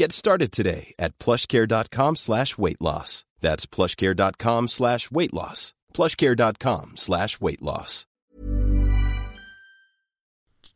[0.00, 3.24] Get started today at plushcare.com slash weight loss.
[3.40, 5.74] That's plushcare.com slash weight loss.
[5.92, 8.04] plushcare.com slash weight loss.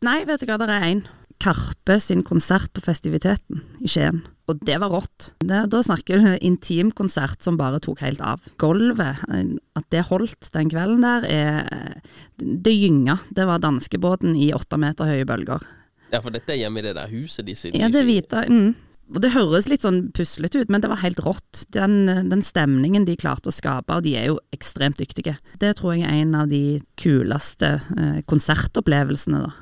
[0.02, 1.04] Nei, vet du hva, det er en.
[1.38, 4.24] Karpe sin konsert på Festiviteten i Skien.
[4.50, 5.30] Og det var rått.
[5.38, 8.42] Det, da snakker du intimkonsert som bare tok helt av.
[8.58, 12.00] Gulvet, at det holdt den kvelden der, er
[12.42, 13.20] Det gynga.
[13.30, 15.62] Det var danskebåten i åtte meter høye bølger.
[16.10, 18.10] Ja, for dette er hjemme i det der huset de sitter Ja, det i.
[18.10, 18.72] hvite mm.
[19.12, 21.66] Og det høres litt sånn puslete ut, men det var helt rått.
[21.76, 25.36] Den, den stemningen de klarte å skape, og de er jo ekstremt dyktige.
[25.60, 29.52] Det tror jeg er en av de kuleste eh, konsertopplevelsene, da.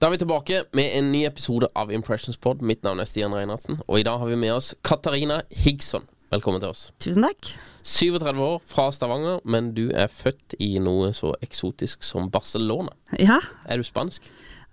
[0.00, 2.62] Da er vi tilbake med en ny episode av Impressions Pod.
[2.64, 6.08] Mitt navn er Stian Reinhardsen, og i dag har vi med oss Katarina Higson.
[6.30, 6.82] Velkommen til oss.
[7.02, 7.48] Tusen takk.
[7.82, 12.92] 37 år, fra Stavanger, men du er født i noe så eksotisk som Barcelona.
[13.18, 14.28] Ja, Er du spansk?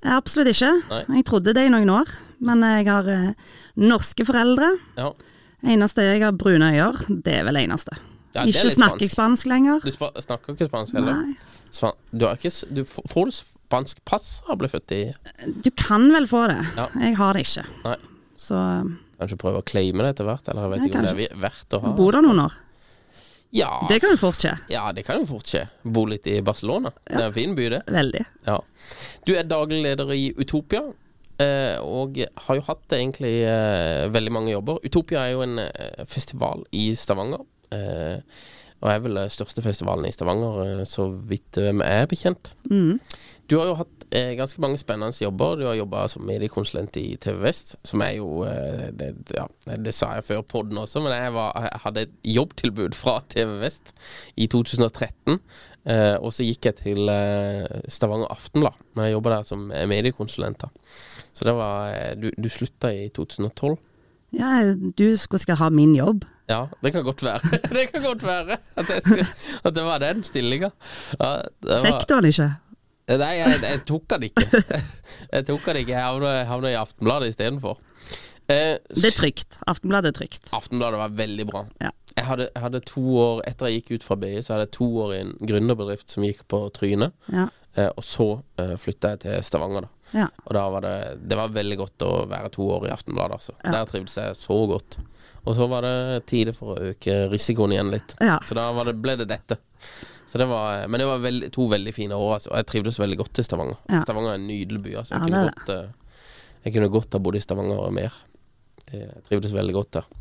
[0.05, 0.69] absolutt ikke.
[0.91, 0.99] Nei.
[1.17, 2.11] Jeg trodde det i noen år,
[2.45, 3.31] men jeg har eh,
[3.81, 4.69] norske foreldre.
[4.99, 5.09] Ja.
[5.65, 7.97] Eneste jeg har brune øyer, det er vel eneste.
[8.35, 9.81] Ja, det ikke snakker jeg spansk lenger.
[9.81, 11.23] Du snakker ikke spansk heller?
[11.25, 11.91] Nei.
[12.13, 15.01] Du ikke du Får du spansk pass av å bli født i
[15.65, 16.61] Du kan vel få det.
[16.77, 16.85] Ja.
[17.01, 17.65] Jeg har det ikke.
[17.87, 17.97] Nei.
[18.37, 18.61] Så
[19.17, 20.47] Kanskje prøve å claime det etter hvert?
[20.51, 21.91] Eller jeg vet Nei, ikke om det er verdt å ha.
[21.97, 22.57] bor der noen år.
[23.55, 24.51] Ja, Det kan jo fort skje.
[24.69, 25.63] ja, det kan jo fort skje.
[25.83, 26.91] Bo litt i Barcelona.
[27.07, 27.81] Det er en fin by, det.
[27.87, 28.23] Veldig.
[28.45, 28.57] Ja.
[29.25, 30.81] Du er daglig leder i Utopia,
[31.39, 34.81] eh, og har jo hatt egentlig eh, veldig mange jobber.
[34.83, 37.45] Utopia er jo en eh, festival i Stavanger.
[38.77, 42.51] Og er vel den største festivalen i Stavanger, så vidt vi er bekjent.
[42.69, 42.99] Mm.
[43.49, 45.55] Du har jo hatt eh, ganske mange spennende jobber.
[45.59, 49.47] Du har jobba som mediekonsulent i TV Vest, som er jo eh, det, ja,
[49.77, 53.57] det sa jeg før podden også, men jeg, var, jeg hadde et jobbtilbud fra TV
[53.63, 53.93] Vest
[54.35, 55.39] i 2013.
[55.87, 57.11] Eh, og så gikk jeg til
[57.87, 60.65] Stavanger Aftenblad, men jeg jobba der som mediekonsulent.
[60.65, 60.71] da.
[61.33, 63.77] Så det var Du, du slutta i 2012?
[64.35, 66.25] Ja, du skal ha min jobb.
[66.47, 67.59] Ja, det kan godt være.
[67.75, 69.25] det kan godt være at, jeg
[69.63, 70.69] at det var den stillinga.
[71.19, 71.31] Ja,
[71.83, 72.49] Fikk du den ikke?
[73.07, 74.45] Nei, jeg, jeg tok den ikke.
[75.37, 75.93] Jeg tok den ikke.
[75.93, 77.77] Jeg havna, havna i Aftenbladet istedenfor.
[78.51, 79.57] Eh, Det er trygt.
[79.67, 80.49] Aftenbladet er trygt.
[80.55, 81.61] Aftenbladet var veldig bra.
[81.83, 81.91] Ja.
[82.17, 84.73] Jeg hadde, jeg hadde to år Etter jeg gikk ut fra BI, så hadde jeg
[84.77, 87.15] to år i en gründerbedrift som gikk på trynet.
[87.31, 87.45] Ja.
[87.77, 88.27] Eh, og så
[88.59, 89.93] eh, flytta jeg til Stavanger, da.
[90.15, 90.27] Ja.
[90.47, 90.93] Og da var det
[91.27, 93.55] Det var veldig godt å være to år i Aftenbladet, altså.
[93.63, 94.99] Der trivdes jeg så godt.
[95.47, 95.95] Og så var det
[96.27, 98.15] tide for å øke risikoen igjen litt.
[98.47, 99.59] Så da var det, ble det dette.
[100.37, 102.51] Så det var, men det var veldig, to veldig fine år, altså.
[102.51, 103.79] Og jeg trivdes veldig godt i Stavanger.
[103.89, 104.03] Ja.
[104.05, 104.91] Stavanger er en nydelig by.
[104.99, 105.15] Altså.
[105.15, 106.11] Jeg, Ja, kunne godt, eh,
[106.65, 108.19] jeg kunne godt ha bodd i Stavanger mer.
[108.85, 110.11] Det, jeg trivdes veldig godt der.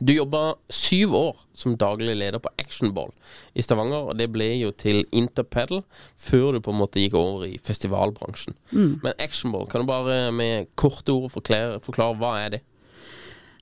[0.00, 3.12] Du jobba syv år som daglig leder på Actionball
[3.54, 5.84] i Stavanger, og det ble jo til Interpedal
[6.16, 8.56] før du på en måte gikk over i festivalbransjen.
[8.72, 9.00] Mm.
[9.04, 12.62] Men Actionball, kan du bare med korte ord forklare, forklare hva er det?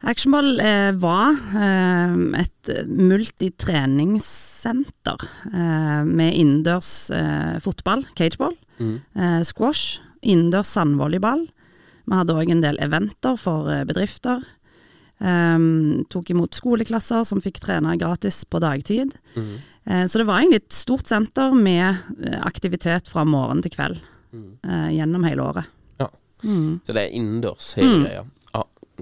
[0.02, 5.16] Actionball eh, var eh, et multitreningssenter
[5.52, 11.46] eh, med innendørs eh, fotball, cageball, eh, squash, innendørs sandvolleyball.
[12.02, 14.42] Vi hadde òg en del eventer for eh, bedrifter.
[15.22, 19.14] Um, tok imot skoleklasser som fikk trene gratis på dagtid.
[19.38, 21.94] Eh, så det var egentlig et stort senter med
[22.42, 24.00] aktivitet fra morgen til kveld
[24.66, 25.66] eh, gjennom hele året.
[26.02, 26.10] Ja.
[26.42, 26.82] Mm.
[26.82, 28.26] Så det er innendørs hele greia.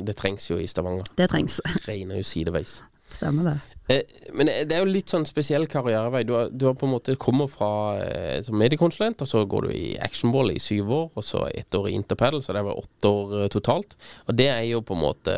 [0.06, 1.08] Det trengs jo i Stavanger.
[1.16, 1.60] Det trengs.
[1.88, 2.80] Regner jo sideveis.
[3.10, 3.58] Stemmer det.
[3.90, 4.02] Eh,
[4.32, 6.22] men det er jo litt sånn spesiell karrierevei.
[6.26, 9.66] Du, har, du har på en måte kommer fra eh, som mediekonsulent, og så går
[9.66, 12.78] du i Actionball i syv år, og så ett år i Interpaddle, så det var
[12.78, 13.96] åtte år eh, totalt.
[14.30, 15.34] Og det er jo på en måte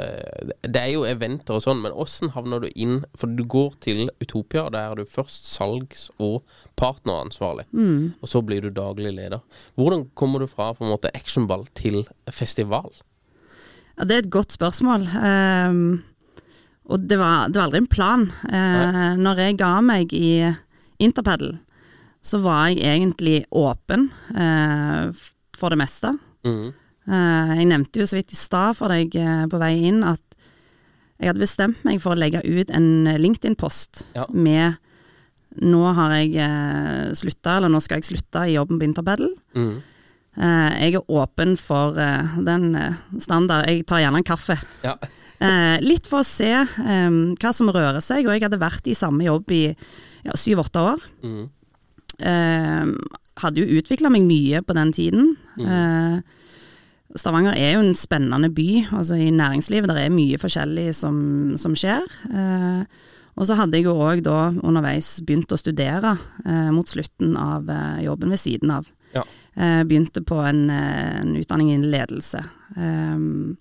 [0.62, 4.10] Det er jo eventer og sånn, men åssen havner du inn For du går til
[4.20, 6.42] Utopia, og der er du først salgs- og
[6.78, 7.64] partneransvarlig,
[8.20, 9.40] og så blir du daglig leder.
[9.78, 12.90] Hvordan kommer du fra på en måte actionball til festival?
[13.98, 15.04] Ja, det er et godt spørsmål.
[15.12, 16.02] Um,
[16.92, 18.26] og det var, det var aldri en plan.
[18.48, 20.32] Uh, når jeg ga meg i
[21.02, 21.56] Interpedal,
[22.22, 25.10] så var jeg egentlig åpen uh,
[25.58, 26.14] for det meste.
[26.46, 26.70] Mm.
[27.08, 29.14] Uh, jeg nevnte jo så vidt i stad for deg
[29.50, 30.22] på vei inn at
[31.22, 34.24] jeg hadde bestemt meg for å legge ut en LinkedIn-post Ja.
[34.34, 34.80] med
[35.60, 39.34] Nå har jeg eh, slutta, eller nå skal jeg slutte i jobben på Interpedal.
[39.52, 39.74] Mhm.
[40.32, 44.58] Eh, jeg er åpen for eh, den eh, standard Jeg tar gjerne en kaffe.
[44.84, 44.96] Ja.
[45.42, 48.92] Eh, litt for å se eh, hva som rører seg, og jeg hadde vært i
[48.94, 51.02] samme jobb i ja, syv-åtte år.
[51.26, 51.48] Mm.
[52.30, 52.92] Eh,
[53.42, 55.32] hadde jo utvikla meg mye på den tiden.
[55.58, 56.20] Eh,
[57.18, 59.90] Stavanger er jo en spennende by, altså i næringslivet.
[59.90, 61.18] Der er mye forskjellig som,
[61.58, 62.06] som skjer.
[62.30, 63.02] Eh,
[63.34, 66.14] og så hadde jeg jo òg da underveis begynt å studere
[66.46, 67.66] eh, mot slutten av
[68.04, 68.86] jobben ved siden av.
[69.16, 69.26] Ja.
[69.52, 72.40] Eh, begynte på en, eh, en utdanning innen ledelse.
[72.76, 73.56] Um,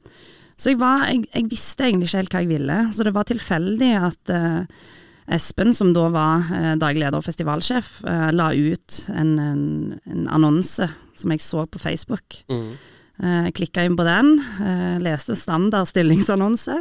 [0.56, 3.28] så jeg, var, jeg, jeg visste egentlig ikke helt hva jeg ville, så det var
[3.28, 4.86] tilfeldig at uh,
[5.36, 9.66] Espen, som da var uh, daglig leder og festivalsjef, uh, la ut en, en,
[10.08, 12.40] en annonse som jeg så på Facebook.
[12.50, 12.72] Mhm.
[13.22, 14.32] Eh, Klikka inn på den,
[15.04, 16.74] leste standard stillingsannonse,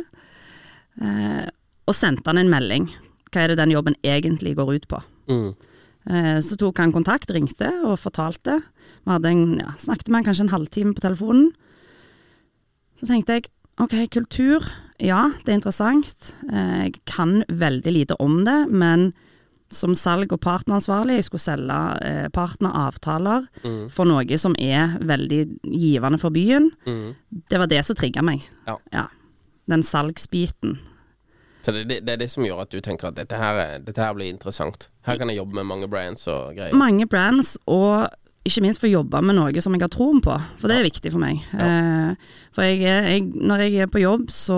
[1.84, 2.86] og sendte han en melding.
[3.28, 5.02] Hva er det den jobben egentlig går ut på?
[5.28, 5.50] Mhm.
[6.08, 8.60] Eh, Så tok han kontakt, ringte og fortalte.
[9.04, 11.50] Vi hadde en, ja, snakket med han kanskje en halvtime på telefonen.
[13.00, 13.50] Så tenkte jeg
[13.80, 14.64] ok, kultur,
[15.00, 16.32] ja, det er interessant.
[16.52, 19.12] Eh, Jeg kan veldig lite om det, men
[19.70, 23.90] som salg- og partneransvarlig, jeg skulle selge eh, partneravtaler mm.
[23.90, 26.72] for noe som er veldig givende for byen.
[26.86, 27.14] Mm.
[27.48, 28.42] Det var det som trigga meg.
[28.66, 29.06] Ja.
[29.70, 30.80] Den salgsbiten.
[31.62, 33.82] Så det, det, det er det som gjør at du tenker at dette her, er-
[33.84, 34.88] dette her blir interessant.
[35.06, 36.72] Her kan jeg jobbe med mange brands og greier.
[36.76, 38.08] Mange brands, og
[38.48, 41.12] ikke minst få jobbe med noe som jeg har troen på, for det er viktig
[41.12, 41.42] for meg.
[41.52, 42.14] Eh,
[42.56, 44.56] for jeg, jeg, når jeg er på jobb, så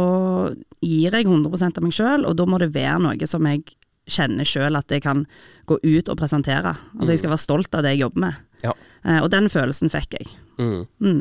[0.83, 3.65] gir jeg 100% av meg sjøl, og da må det være noe som jeg
[4.11, 5.27] kjenner sjøl at jeg kan
[5.71, 6.73] gå ut og presentere.
[6.99, 8.41] Altså jeg skal være stolt av det jeg jobber med.
[8.65, 8.73] Ja.
[9.07, 10.27] Eh, og den følelsen fikk jeg.
[10.59, 10.83] Mm.
[11.03, 11.21] Mm.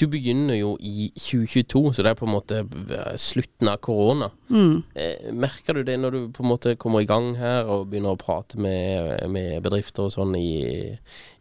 [0.00, 4.30] Du begynner jo i 2022, så det er på en måte eh, slutten av korona.
[4.48, 4.76] Mm.
[4.94, 8.14] Eh, merker du det når du på en måte kommer i gang her og begynner
[8.14, 10.94] å prate med, med bedrifter og sånn i,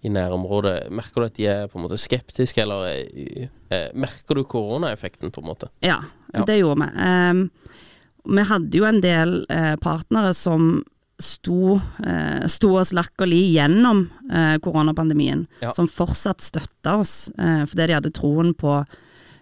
[0.05, 0.89] i nærområdet?
[0.93, 5.51] Merker du at de er på en måte skeptiske, eller merker du koronaeffekten, på en
[5.53, 5.69] måte?
[5.85, 6.01] Ja,
[6.33, 6.43] Ja.
[6.45, 6.91] det gjorde vi.
[7.01, 7.39] Ehm,
[8.29, 10.83] vi hadde jo en del eh, partnere som
[11.19, 15.73] sto, eh, sto oss lakkerlig gjennom eh, koronapandemien, Ja.
[15.75, 18.85] som fortsatt støtta oss, eh, fordi de hadde troen på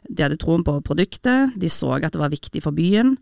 [0.09, 3.17] de hadde troen på produktet, de så at det var viktig for byen.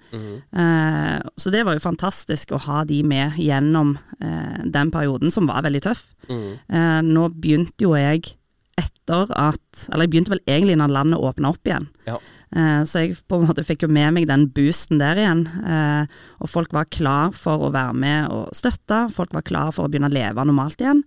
[0.54, 5.48] Eh, så det var jo fantastisk å ha de med gjennom eh, den perioden, som
[5.50, 6.04] var veldig tøff.
[6.30, 8.36] Eh, nå begynte jo jeg
[8.78, 11.88] etter at Eller jeg begynte vel egentlig når landet åpna opp igjen.
[12.06, 12.18] Ja.
[12.54, 15.48] Eh, Så jeg på en måte fikk jo med meg den boosten der igjen.
[15.66, 16.06] eh,
[16.42, 19.12] Og folk var klar for å være med og støtte.
[19.12, 21.04] Folk var klar for å begynne å leve normalt igjen.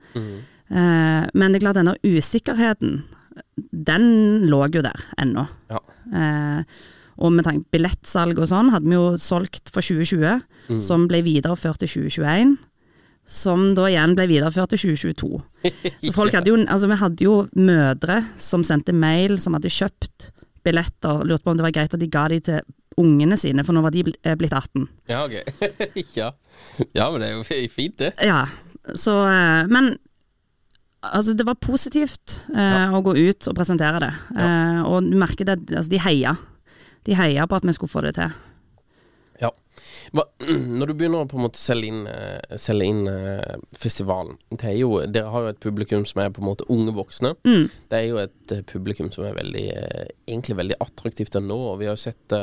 [0.70, 3.04] Eh, Men det er klart, denne usikkerheten,
[3.72, 5.46] den lå jo der ennå.
[5.70, 5.78] Ja.
[6.12, 6.62] Eh,
[7.18, 10.42] og med tanke billettsalg og sånn, hadde vi jo solgt for 2020,
[10.80, 12.56] som ble videreført til 2021.
[13.28, 15.42] Som da igjen ble videreført til 2022.
[16.06, 20.30] Så folk hadde jo, altså vi hadde jo mødre som sendte mail, som hadde kjøpt
[20.68, 22.60] billetter, lurte på om det var greit at de ga de til
[22.98, 24.86] ungene sine, for nå var de eh, blitt 18.
[25.10, 25.36] Ja, ok.
[26.18, 26.32] ja.
[26.92, 28.12] ja, men det er jo fint, det.
[28.24, 28.44] Ja,
[28.98, 29.92] så eh, Men
[31.00, 34.12] altså, det var positivt eh, å gå ut og presentere det.
[34.38, 36.36] Eh, og du merker det, altså, de heia.
[37.06, 38.34] De heia på at vi skulle få det til.
[40.14, 40.24] Hva,
[40.78, 44.74] når du begynner å på en måte selge inn, eh, selge inn eh, festivalen det
[44.78, 47.34] jo, Dere har jo et publikum som er på en måte unge voksne.
[47.90, 49.66] Det er jo et eh, publikum som er veldig
[50.28, 51.58] egentlig veldig attraktivt å nå.
[51.72, 52.36] Og vi har jo sett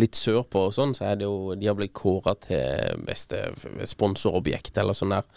[0.00, 3.42] litt sørpå og sånn, så er det jo De har blitt kåra til beste
[3.88, 5.28] sponsorobjekt eller sånn der.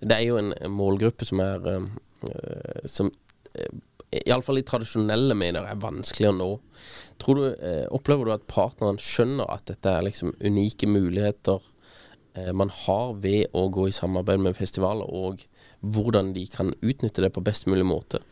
[0.00, 1.86] Det er jo en målgruppe som er
[2.90, 3.10] Som
[4.24, 6.50] iallfall i tradisjonelle medier er vanskelig å nå.
[7.22, 11.60] Tror du, eh, Opplever du at partneren skjønner at dette er liksom unike muligheter
[12.36, 15.46] eh, man har ved å gå i samarbeid med festivaler, og
[15.80, 18.22] hvordan de kan utnytte det på best mulig måte?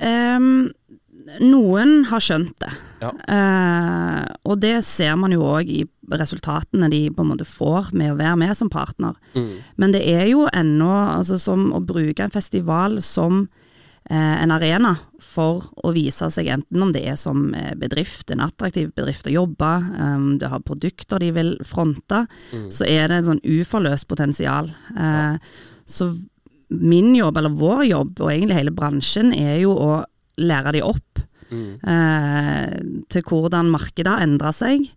[0.00, 0.72] Um,
[1.42, 2.72] noen har skjønt det.
[3.02, 3.10] Ja.
[3.26, 8.14] Uh, og det ser man jo òg i resultatene de på en måte får med
[8.14, 9.16] å være med som partner.
[9.34, 9.54] Mm.
[9.80, 13.46] Men det er jo ennå altså, som å bruke en festival som
[14.14, 18.92] en arena for å vise seg, enten om det er som eh, bedrift, en attraktiv
[18.94, 19.72] bedrift å jobbe,
[20.06, 22.24] om du har produkter de vil fronte,
[22.70, 24.70] så er det en sånn uforløst potensial.
[24.94, 25.36] Ja.
[25.86, 26.10] Så
[26.68, 29.90] min jobb, eller vår jobb, og egentlig hele bransjen, er jo å
[30.36, 31.20] lære de opp
[31.86, 32.72] eh,
[33.12, 34.88] til hvordan markedet har endra seg.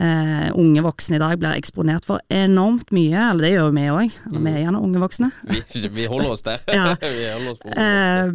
[0.00, 3.88] Eh, unge voksne i dag blir eksponert for enormt mye, eller det gjør jo vi
[3.92, 4.14] òg.
[4.30, 4.38] Mm.
[4.46, 5.28] vi er gjerne unge voksne.
[5.50, 5.62] Vi,
[5.98, 6.62] vi holder oss der.
[6.72, 6.94] Ja.
[7.00, 8.32] vi holder oss på Eh,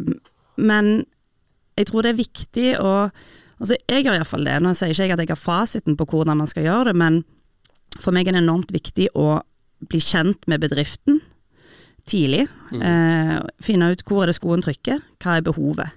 [0.58, 0.92] men
[1.78, 2.94] jeg tror det er viktig å
[3.58, 4.52] Altså, jeg gjør iallfall det.
[4.62, 7.16] Nå sier ikke jeg at jeg har fasiten på hvordan man skal gjøre det, men
[7.98, 9.40] for meg er det enormt viktig å
[9.90, 11.18] bli kjent med bedriften
[12.06, 12.44] tidlig.
[12.70, 15.90] Eh, finne ut hvor er det skoen trykker, hva er behovet.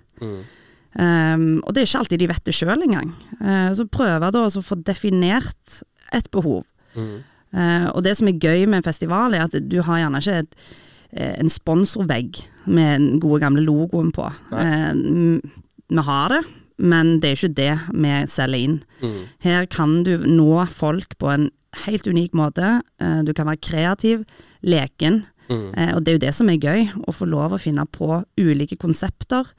[0.92, 3.14] Um, og det er ikke alltid de vet det sjøl engang.
[3.40, 5.82] Uh, så prøve da å få definert
[6.12, 6.66] et behov.
[7.52, 10.38] Eh, og det som er gøy med en festival, er at du har gjerne ikke
[10.44, 10.56] et,
[11.12, 14.28] eh, en sponsorvegg med den gode gamle logoen på.
[14.52, 15.40] Uh,
[15.92, 16.42] vi har det,
[16.80, 18.78] men det er ikke det vi selger inn.
[19.44, 21.50] Her kan du nå folk på en
[21.86, 22.82] helt unik måte.
[23.26, 24.24] Du kan være kreativ,
[24.64, 25.26] leken.
[25.52, 28.22] Eh, og det er jo det som er gøy, å få lov å finne på
[28.40, 29.50] ulike konsepter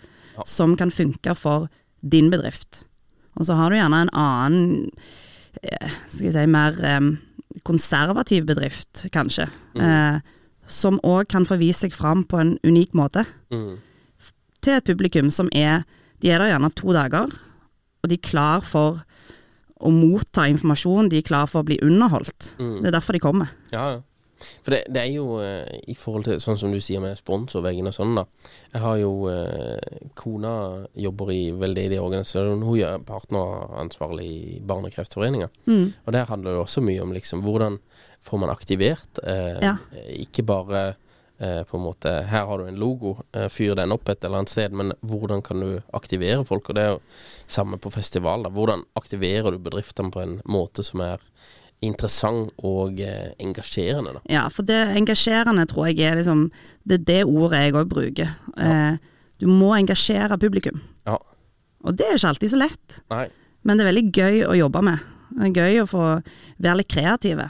[0.49, 1.69] som kan funke for
[2.03, 2.85] din bedrift.
[3.39, 4.91] Og så har du gjerne en annen,
[5.63, 6.77] eh, skal jeg si, mer
[7.65, 10.21] konservativ bedrift, kanskje, eh,
[10.67, 13.27] som òg kan få vise seg fram på en unik måte.
[13.53, 13.79] Mm.
[14.63, 15.85] Til et publikum som er
[16.23, 17.33] De er der gjerne to dager,
[18.05, 19.03] og de er klar for
[19.83, 22.55] å motta informasjon, de er klar for å bli underholdt.
[22.79, 23.51] Det er derfor de kommer.
[23.73, 24.01] Ja, ja.
[24.63, 27.87] For det, det er jo eh, i forhold til sånn som du sier med sponsorveggen
[27.91, 28.25] og sånn, da.
[28.73, 30.55] Jeg har jo eh, Kona
[30.95, 32.63] jobber i veldedig organisasjon.
[32.67, 35.49] Hun er partneransvarlig i Barnekreftforeninga.
[36.07, 37.79] Og der handler det også mye om liksom hvordan
[38.23, 39.19] får man aktivert.
[39.25, 39.77] Eh, Ja.
[40.19, 40.95] Ikke bare
[41.39, 43.17] eh, på en måte Her har du en logo,
[43.51, 46.69] fyr den opp et eller annet sted, men hvordan kan du aktivere folk?
[46.71, 47.01] Og det er jo
[47.47, 48.43] samme på festival.
[48.45, 51.19] da Hvordan aktiverer du bedriftene på en måte som er
[51.83, 54.17] interessant og eh, engasjerende?
[54.17, 56.49] da Ja, for det engasjerende tror jeg er liksom
[56.87, 58.35] Det er det ordet jeg òg bruker.
[58.57, 59.01] Eh,
[59.43, 60.81] du må engasjere publikum.
[61.07, 61.19] Ja.
[61.83, 63.27] Og det er ikke alltid så lett, Nei.
[63.67, 65.11] men det er veldig gøy å jobbe med.
[65.33, 66.05] Det er gøy å få
[66.63, 67.49] være litt kreative.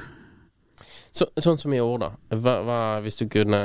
[1.13, 2.09] Så, sånn som i år, da.
[2.41, 3.59] Hva, hva, hvis du kunne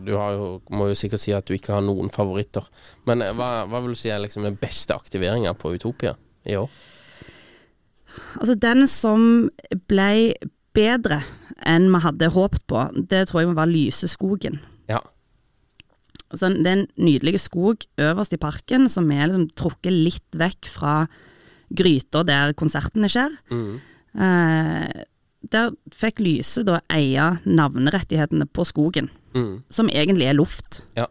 [0.00, 2.64] Du har jo, må jo sikkert si at du ikke har noen favoritter.
[3.08, 6.14] Men eh, hva, hva vil du si er liksom den beste aktiveringa på Utopia
[6.48, 6.72] i år?
[8.40, 9.24] Altså, den som
[9.88, 10.34] ble
[10.74, 11.20] bedre
[11.66, 14.58] enn vi hadde håpet på, det tror jeg må være Lyseskogen.
[14.90, 15.00] Ja.
[16.30, 20.66] Altså, det er en nydelig skog øverst i parken som er liksom trukket litt vekk
[20.72, 20.94] fra
[21.74, 23.34] gryta der konsertene skjer.
[24.14, 25.04] Eh,
[25.54, 29.62] der fikk Lyse da eie navnerettighetene på skogen, Mm.
[29.70, 30.82] som egentlig er luft.
[30.96, 31.06] Ja.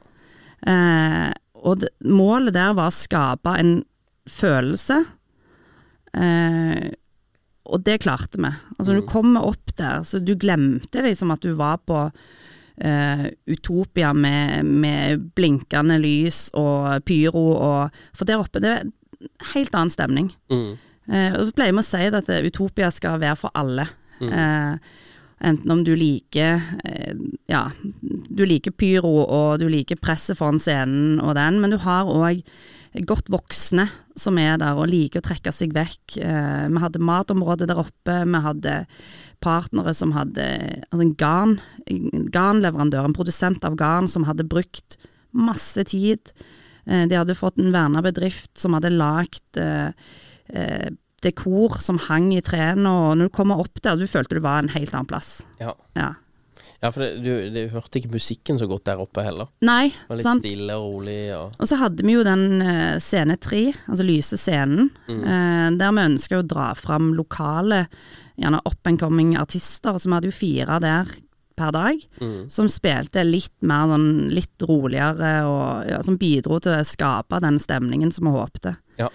[0.66, 3.84] Eh, og det, målet der var å skape en
[4.28, 5.06] følelse,
[6.17, 6.91] eh,
[7.63, 8.51] og det klarte vi.
[8.77, 12.00] Altså når du kommer opp der, så du glemte liksom at du var på
[12.77, 18.91] eh, Utopia med, med blinkende lys og pyro og For der oppe, det er
[19.53, 20.34] helt annen stemning.
[20.51, 20.75] Mm.
[21.08, 23.88] Eh, og så pleier vi å si at Utopia skal være for alle.
[24.24, 24.75] Eh,
[25.43, 27.17] enten om du liker eh,
[27.51, 32.08] Ja, du liker pyro og du liker presset foran scenen og den, men du har
[32.08, 32.43] òg
[33.10, 33.88] godt voksne
[34.20, 36.18] som er der og liker å trekke seg vekk.
[36.22, 38.76] Eh, vi hadde matområdet der oppe, vi hadde
[39.44, 40.46] partnere som hadde
[40.92, 41.56] Altså en garn,
[42.34, 44.98] garnleverandør, en produsent av garn som hadde brukt
[45.34, 46.34] masse tid.
[46.86, 49.90] Eh, de hadde fått en verna bedrift som hadde lagd eh,
[50.54, 50.92] eh,
[51.24, 54.62] dekor som hang i trærne, og når du kommer opp der, du følte du var
[54.62, 55.40] en helt annen plass.
[55.62, 56.14] Ja, Ja.
[56.84, 59.48] Ja for det, du, du hørte ikke musikken så godt der oppe heller.
[59.63, 60.44] Nei, Det var litt sant.
[60.44, 61.18] stille og rolig.
[61.38, 65.22] Og, Og så hadde vi jo den uh, scene tre, altså lyse scenen, Mm.
[65.24, 67.86] uh, der vi ønska å dra fram lokale,
[68.38, 71.08] gjerne up and coming artister, så vi hadde jo fire der
[71.56, 72.50] per dag, Mm.
[72.50, 77.60] som spilte litt mer sånn litt roligere, og ja, som bidro til å skape den
[77.62, 78.75] stemningen som vi håpte.
[78.98, 79.08] ja,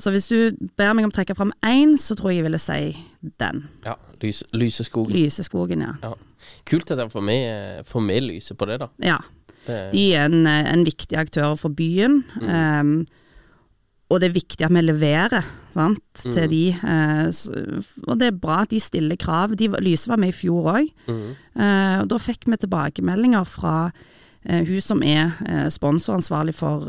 [0.00, 2.58] Så hvis du ber meg om å trekke fram én, så tror jeg jeg ville
[2.58, 2.96] si
[3.38, 3.68] den.
[3.84, 5.14] ja, lys, Lyseskogen.
[5.16, 5.92] Lyseskogen, ja.
[6.02, 6.14] Ja.
[6.68, 8.88] Kult at dere får med, får med lyset på det, da.
[9.04, 9.18] Ja.
[9.66, 12.22] Det, De er en, en viktig aktør for byen.
[12.40, 13.06] Um,
[14.10, 16.62] og det er viktig at vi leverer sant, til de.
[16.82, 17.28] Uh,
[18.08, 19.52] og det er bra at de stiller krav.
[19.60, 20.88] De, var- Lyse var med i fjor òg.
[21.10, 25.36] og da fikk vi tilbakemeldinger fra uh, hun som er
[25.70, 26.88] sponsoransvarlig for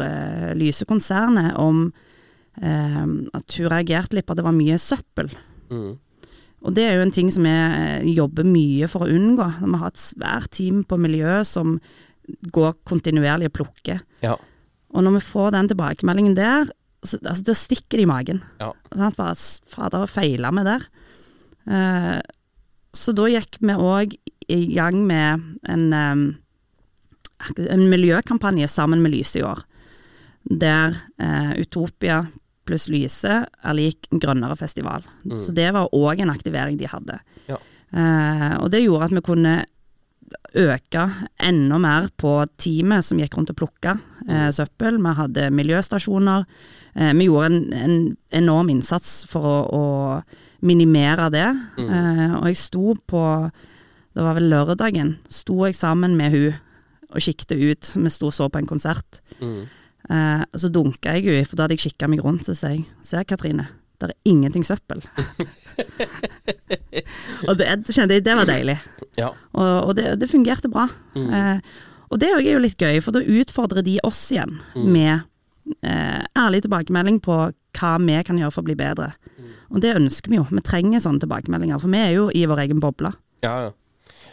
[0.57, 1.91] Lysekonsernet, om
[2.61, 3.03] eh,
[3.38, 5.29] at hun reagerte litt på at det var mye søppel.
[5.71, 5.91] Mm.
[6.62, 9.48] Og det er jo en ting som vi eh, jobber mye for å unngå.
[9.63, 11.80] Vi har et svært team på miljøet som
[12.53, 14.03] går kontinuerlig og plukker.
[14.22, 14.36] Ja.
[14.91, 16.70] Og når vi får den tilbakemeldingen der,
[17.01, 18.44] så, altså, da stikker det i magen.
[18.62, 18.70] Ja.
[18.94, 19.18] Sant?
[19.18, 19.36] Bare,
[19.74, 20.86] Fader, feila vi der?
[21.72, 22.20] Eh,
[22.94, 24.15] så da gikk vi òg
[24.51, 29.63] i gang med en, eh, en miljøkampanje sammen med Lyset i år.
[30.46, 32.25] Der eh, Utopia
[32.72, 35.04] pluss Lyse er lik grønnere festival.
[35.36, 37.20] Så det var òg en aktivering de hadde.
[37.51, 37.60] Ja.
[37.92, 39.56] Eh, og det gjorde at vi kunne
[40.56, 41.04] øke
[41.44, 43.98] enda mer på teamet som gikk rundt og plukka
[44.28, 45.00] eh, søppel.
[45.01, 46.48] Vi hadde miljøstasjoner.
[46.96, 47.98] Eh, vi gjorde en, en
[48.42, 51.48] enorm innsats for å, å minimere det.
[51.84, 53.25] Eh, og jeg sto på
[54.12, 55.16] Det var vel lørdagen.
[55.32, 56.58] Sto jeg sammen med hun
[57.12, 57.92] og kikket ut.
[57.96, 59.22] Vi sto og så på en konsert.
[59.40, 59.63] Mm.
[60.10, 62.79] Eh, og så dunka jeg henne, for da hadde jeg kikka meg rundt, så sier
[62.79, 63.67] jeg Se, Katrine,
[64.01, 65.03] det er ingenting søppel.
[67.50, 68.77] og det, kjente jeg, det var deilig.
[69.20, 69.31] Ja.
[69.53, 70.88] Og, og det, det fungerte bra.
[71.15, 71.60] Eh,
[72.12, 75.22] og det er jo litt gøy, for da utfordrer de oss igjen med
[75.86, 77.38] eh, ærlig tilbakemelding på
[77.77, 79.13] hva vi kan gjøre for å bli bedre.
[79.72, 80.48] Og det ønsker vi jo.
[80.50, 83.13] Vi trenger sånne tilbakemeldinger, for vi er jo i vår egen boble.
[83.46, 83.72] Ja, ja.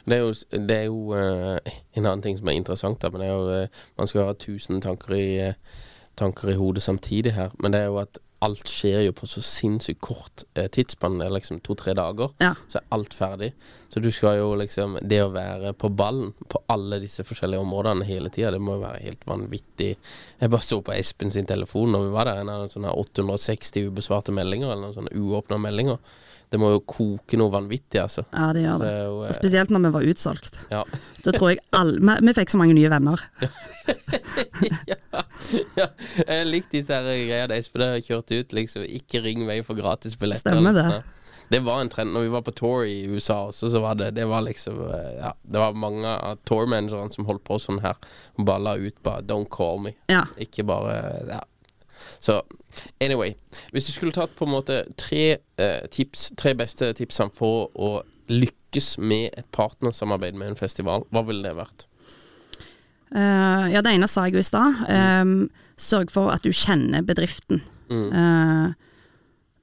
[0.09, 0.33] Det er jo,
[0.69, 3.67] det er jo uh, en annen ting som er interessant, da, men det er jo
[3.67, 5.85] uh, Man skal ha tusen tanker i, uh,
[6.19, 9.41] tanker i hodet samtidig her, men det er jo at alt skjer jo på så
[9.43, 12.53] sinnssykt kort eh, tidsspann, det liksom to-tre dager, Ja.
[12.71, 13.49] så er alt ferdig.
[13.91, 18.07] Så du skal jo liksom Det å være på ballen på alle disse forskjellige områdene
[18.07, 19.97] hele tida, det må jo være helt vanvittig.
[20.41, 23.91] Jeg bare så på Espen sin telefon når vi var der, en av sånne 860
[23.91, 25.99] ubesvarte meldinger, eller noen sånne uåpna meldinger.
[26.49, 28.25] Det må jo koke noe vanvittig, altså.
[28.33, 29.03] Ja, det gjør Det det.
[29.05, 30.59] jo, eh, Og spesielt når vi var utsolgt.
[30.73, 30.85] Ja.
[31.25, 33.21] Da tror jeg alle vi, vi fikk så mange nye venner.
[34.89, 34.97] ja,
[35.77, 35.89] ja.
[36.25, 38.55] Jeg likte de der greia de har kjørt ut.
[38.57, 40.57] Liksom, ikke ring meg for gratis billetter.
[40.57, 40.87] Stemmer det.
[40.95, 41.15] sånn.
[41.49, 42.13] Det var en trend.
[42.13, 45.13] Når vi var på tour i USA også, så var det Det var liksom eh,
[45.19, 47.97] Ja, det var mange av tourmanagerne som holdt på sånn her.
[48.39, 49.95] Og bare la ut bare 'Don't call me'.
[50.09, 50.27] Ja.
[50.37, 51.41] Ikke bare Ja.
[52.21, 52.41] Så
[53.01, 53.35] anyway.
[53.73, 58.03] Hvis du skulle tatt på en måte tre eh, tips, tre beste tipsene for å
[58.29, 61.87] lykkes med et partnersamarbeid med en festival, hva ville det vært?
[63.09, 64.83] Uh, ja, det ene sa jeg jo i stad.
[64.93, 65.49] Um,
[65.81, 67.63] sørg for at du kjenner bedriften.
[67.89, 68.69] Eh,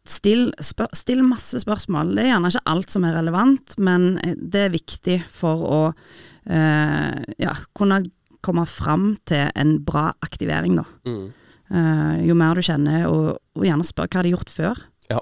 [0.05, 2.15] still, spør, still masse spørsmål.
[2.15, 5.81] Det er gjerne ikke alt som er relevant, men eh, det er viktig for å
[5.91, 8.03] uh, ja, kunne
[8.45, 10.85] komme fram til en bra aktivering, da.
[11.09, 11.33] Mm.
[11.73, 14.83] Eh, jo mer du kjenner, og, og gjerne spør hva de har gjort før.
[15.09, 15.21] Ja.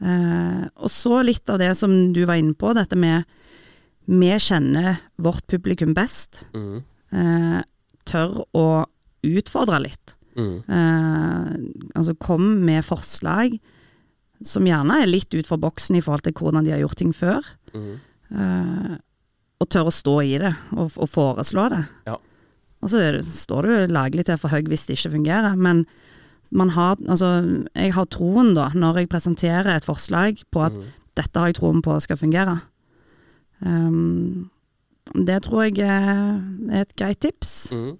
[0.00, 3.28] Uh, og så litt av det som du var inne på, dette med
[4.04, 6.44] vi kjenner vårt publikum best.
[6.56, 6.82] Mm.
[7.14, 7.60] Uh,
[8.08, 8.66] tør å
[9.24, 10.18] utfordre litt.
[10.34, 10.66] Mm.
[11.94, 13.52] Altså kom med forslag
[14.44, 17.12] som gjerne er litt ut fra boksen i forhold til hvordan de har gjort ting
[17.14, 17.46] før.
[17.70, 18.98] Mm.
[19.62, 21.80] Og tør å stå i det, og, og foreslå det.
[22.10, 22.18] Ja.
[22.84, 25.86] Og så det, står du lagelig til for høy hvis det ikke fungerer, men
[26.54, 27.30] man har, altså,
[27.72, 30.76] jeg har troen da, når jeg presenterer et forslag på at
[31.18, 32.58] dette har jeg troen på skal fungere.
[33.64, 34.50] Um,
[35.14, 36.36] det tror jeg er
[36.82, 37.72] et greit tips.
[37.74, 37.96] Mm.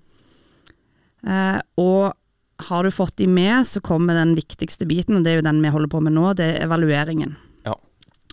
[1.24, 5.40] Uh, og har du fått de med, så kommer den viktigste biten, og det er
[5.40, 7.34] jo den vi holder på med nå, det er evalueringen.
[7.66, 7.74] Ja.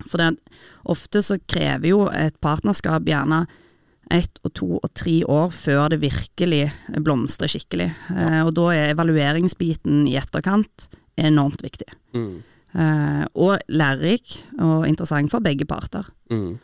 [0.05, 0.35] For det,
[0.91, 3.45] ofte så krever jo et partnerskap gjerne
[4.11, 6.65] ett og to og tre år før det virkelig
[7.03, 7.89] blomstrer skikkelig.
[8.15, 10.89] Eh, og da er evalueringsbiten i etterkant
[11.21, 11.87] enormt viktig.
[12.17, 12.41] Mm.
[12.71, 16.07] Eh, og lærerik og interessant for begge parter.
[16.31, 16.59] Mm.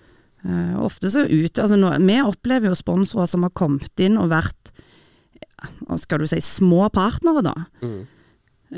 [0.47, 4.31] Eh, ofte så ute, altså nå, Vi opplever jo sponsorer som har kommet inn og
[4.31, 4.71] vært
[5.57, 7.55] ja, skal du si, små partnere, da.
[7.81, 8.05] Mm.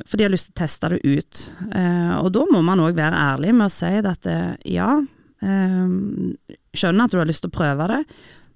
[0.06, 1.46] For de har lyst til å teste det ut.
[1.74, 4.92] Eh, og da må man òg være ærlig med å si at eh, ja,
[5.42, 8.04] eh, skjønner at du har lyst til å prøve det,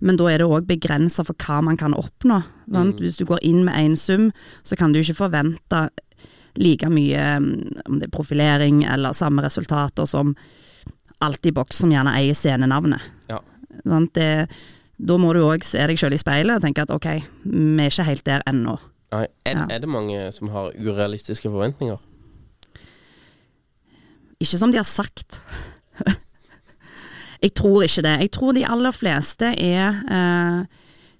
[0.03, 2.41] men da er det òg begrensa for hva man kan oppnå.
[2.73, 2.99] Sant?
[2.99, 4.29] Hvis du går inn med én sum,
[4.67, 5.85] så kan du ikke forvente
[6.59, 10.35] like mye mm, om det er profilering eller samme resultater som
[11.23, 13.01] alt i boks som gjerne eier scenenavnet.
[13.31, 13.39] Ja.
[13.87, 14.11] Sant?
[14.19, 14.49] Det,
[14.99, 17.07] da må du òg se deg sjøl i speilet og tenke at ok,
[17.47, 18.75] vi er ikke helt der ennå.
[19.13, 19.67] Er, Ja.
[19.69, 21.97] er det mange som har urealistiske forventninger?
[24.43, 25.39] Ikke som de har sagt.
[27.43, 28.13] Jeg tror ikke det.
[28.23, 30.63] Jeg tror de aller fleste er eh,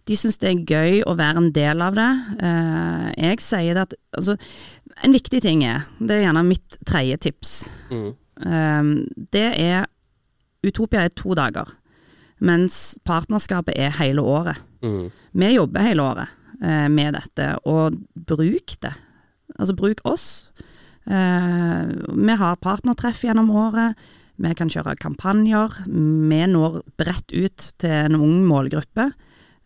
[0.07, 2.09] De syns det er gøy å være en del av det.
[2.43, 4.36] Eh, jeg sier det at altså,
[5.03, 7.53] En viktig ting er, det er gjerne mitt tredje tips,
[7.91, 8.12] Mm.
[8.45, 8.83] eh,
[9.31, 9.86] det er
[10.63, 11.67] Utopia er to dager,
[12.39, 14.55] mens partnerskapet er hele året.
[14.83, 15.09] Mm.
[15.33, 16.27] Vi jobber hele året
[16.63, 18.93] eh, med dette, og bruk det.
[19.59, 20.51] Altså bruk oss.
[21.07, 21.83] Eh,
[22.15, 23.95] vi har partnertreff gjennom året.
[24.43, 25.84] Vi kan kjøre kampanjer.
[25.88, 29.12] Vi når bredt ut til en ung målgruppe.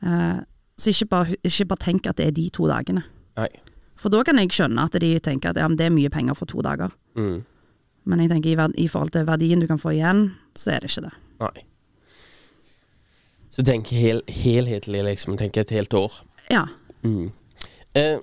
[0.05, 0.39] Eh,
[0.77, 3.01] så ikke bare, ikke bare tenk at det er de to dagene.
[3.39, 3.49] Nei.
[3.97, 6.49] For da kan jeg skjønne at de tenker at ja, det er mye penger for
[6.49, 6.93] to dager.
[7.17, 7.41] Mm.
[8.07, 10.91] Men jeg tenker i, i forhold til verdien du kan få igjen, så er det
[10.91, 11.15] ikke det.
[11.41, 11.65] Nei.
[13.57, 15.39] Så tenk hel, helhetlig, liksom.
[15.39, 16.21] Tenk et helt år.
[16.53, 16.67] Ja.
[17.01, 17.31] Mm.
[17.97, 18.19] Eh,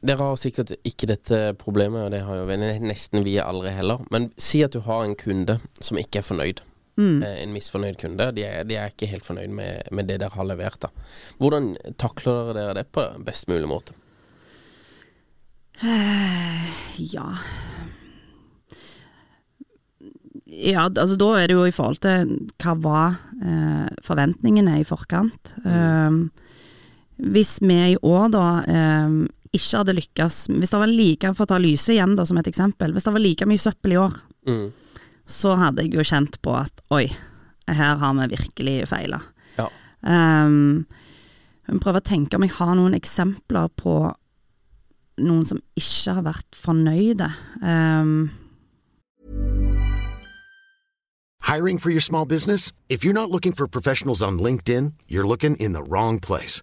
[0.00, 4.00] dere har sikkert ikke dette problemet, og det har jo nesten vi aldri heller.
[4.10, 6.64] Men si at du har en kunde som ikke er fornøyd.
[7.00, 7.22] Mm.
[7.22, 8.26] en misfornøyd kunde.
[8.36, 10.82] De er, de er ikke helt fornøyd med, med det dere har levert.
[10.82, 10.90] da
[11.40, 13.96] Hvordan takler dere det på best mulig måte?
[17.14, 17.30] Ja
[20.50, 25.54] Ja, altså da er det jo i forhold til hva var eh, forventningene i forkant.
[25.62, 26.32] Um,
[27.16, 28.46] hvis vi i år da
[29.06, 32.38] um, ikke hadde lykkes Hvis det var like, for å ta lyset igjen da som
[32.38, 34.14] et eksempel, hvis det var like mye søppel i år,
[34.46, 34.72] Mm.
[35.26, 37.06] så hadde jeg jo kjent på at oi,
[37.68, 39.20] her har vi virkelig feila.
[39.58, 39.66] Ja.
[40.02, 40.86] Um,
[41.68, 44.14] prøver å tenke om jeg har noen eksempler på
[45.20, 47.28] noen som ikke har vært fornøyde.
[47.62, 48.30] Um,
[51.42, 52.72] Hiring for your small business?
[52.88, 56.62] If you're not looking for professionals on LinkedIn, you're looking in the wrong place.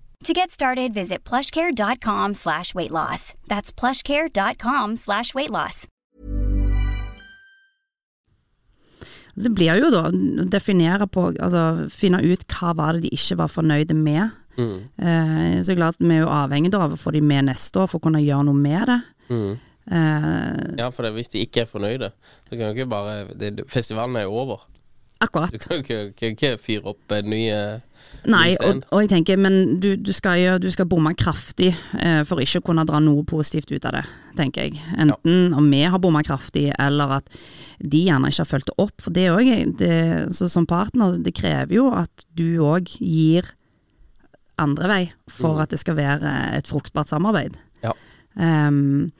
[0.23, 3.33] To get started, visit plushcare.com slash weight loss.
[3.47, 5.87] That's plushcare.com slash weight loss.
[9.33, 13.37] Det blir jo da å definere på, altså finne ut hva var det de ikke
[13.39, 14.35] var fornøyde med.
[14.59, 14.77] Mm.
[14.99, 17.79] Eh, så klart er glad vi er jo avhengig av å få de med neste
[17.79, 18.99] år for å kunne gjøre noe med det.
[19.31, 19.51] Mm.
[19.87, 22.11] Eh, Ja, for det, hvis de ikke er fornøyde,
[22.45, 24.67] så kan jo ikke bare det, Festivalen er jo over.
[25.21, 25.53] Akkurat.
[25.53, 27.79] Du kan ikke, kan ikke fyre opp en ny eh,
[28.29, 32.21] Nei, og, og jeg tenker, men du, du skal jo du skal bomme kraftig eh,
[32.27, 34.03] for ikke å kunne dra noe positivt ut av det,
[34.37, 34.81] tenker jeg.
[34.99, 37.31] Enten om vi har bomma kraftig, eller at
[37.81, 38.97] de gjerne ikke har fulgt det opp.
[39.01, 39.49] For det òg,
[40.35, 43.49] så som partner, det krever jo at du òg gir
[44.61, 45.61] andre vei for Mm.
[45.63, 47.57] at det skal være et fruktbart samarbeid.
[47.81, 47.93] Ja.
[48.35, 49.11] Um,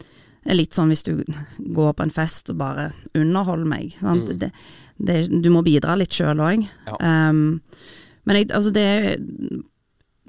[0.46, 1.24] litt sånn hvis du
[1.74, 3.96] går på en fest og bare underholder meg.
[4.00, 4.30] Sant?
[4.30, 4.40] Mm.
[4.42, 4.52] Det,
[5.08, 6.66] det, du må bidra litt sjøl òg.
[6.88, 6.98] Ja.
[7.32, 8.88] men jeg, altså det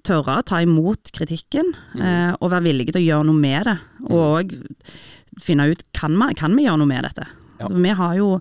[0.03, 2.01] Tørre å ta imot kritikken, Mm.
[2.03, 3.77] eh, og være villig til å gjøre noe med det.
[4.11, 4.51] Og
[5.39, 7.23] finne ut kan, man, kan vi gjøre noe med dette.
[7.61, 7.69] Ja.
[7.69, 8.41] Altså, vi, har jo,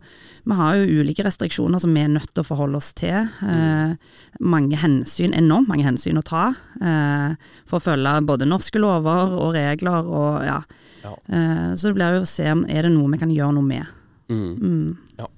[0.49, 3.29] vi har jo ulike restriksjoner som vi er nødt til å forholde oss til.
[3.45, 3.93] Eh,
[4.41, 6.47] mange hensyn, enormt mange hensyn å ta
[6.81, 7.35] eh,
[7.69, 10.57] for å følge både norske lover og regler og ja.
[11.05, 11.13] Ja.
[11.29, 13.69] Eh, så det blir jo å se om er det noe vi kan gjøre noe
[13.69, 13.85] med.
[14.33, 14.97] Mm.
[15.21, 15.29] Ja.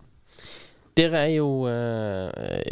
[0.98, 2.30] Dere er jo uh,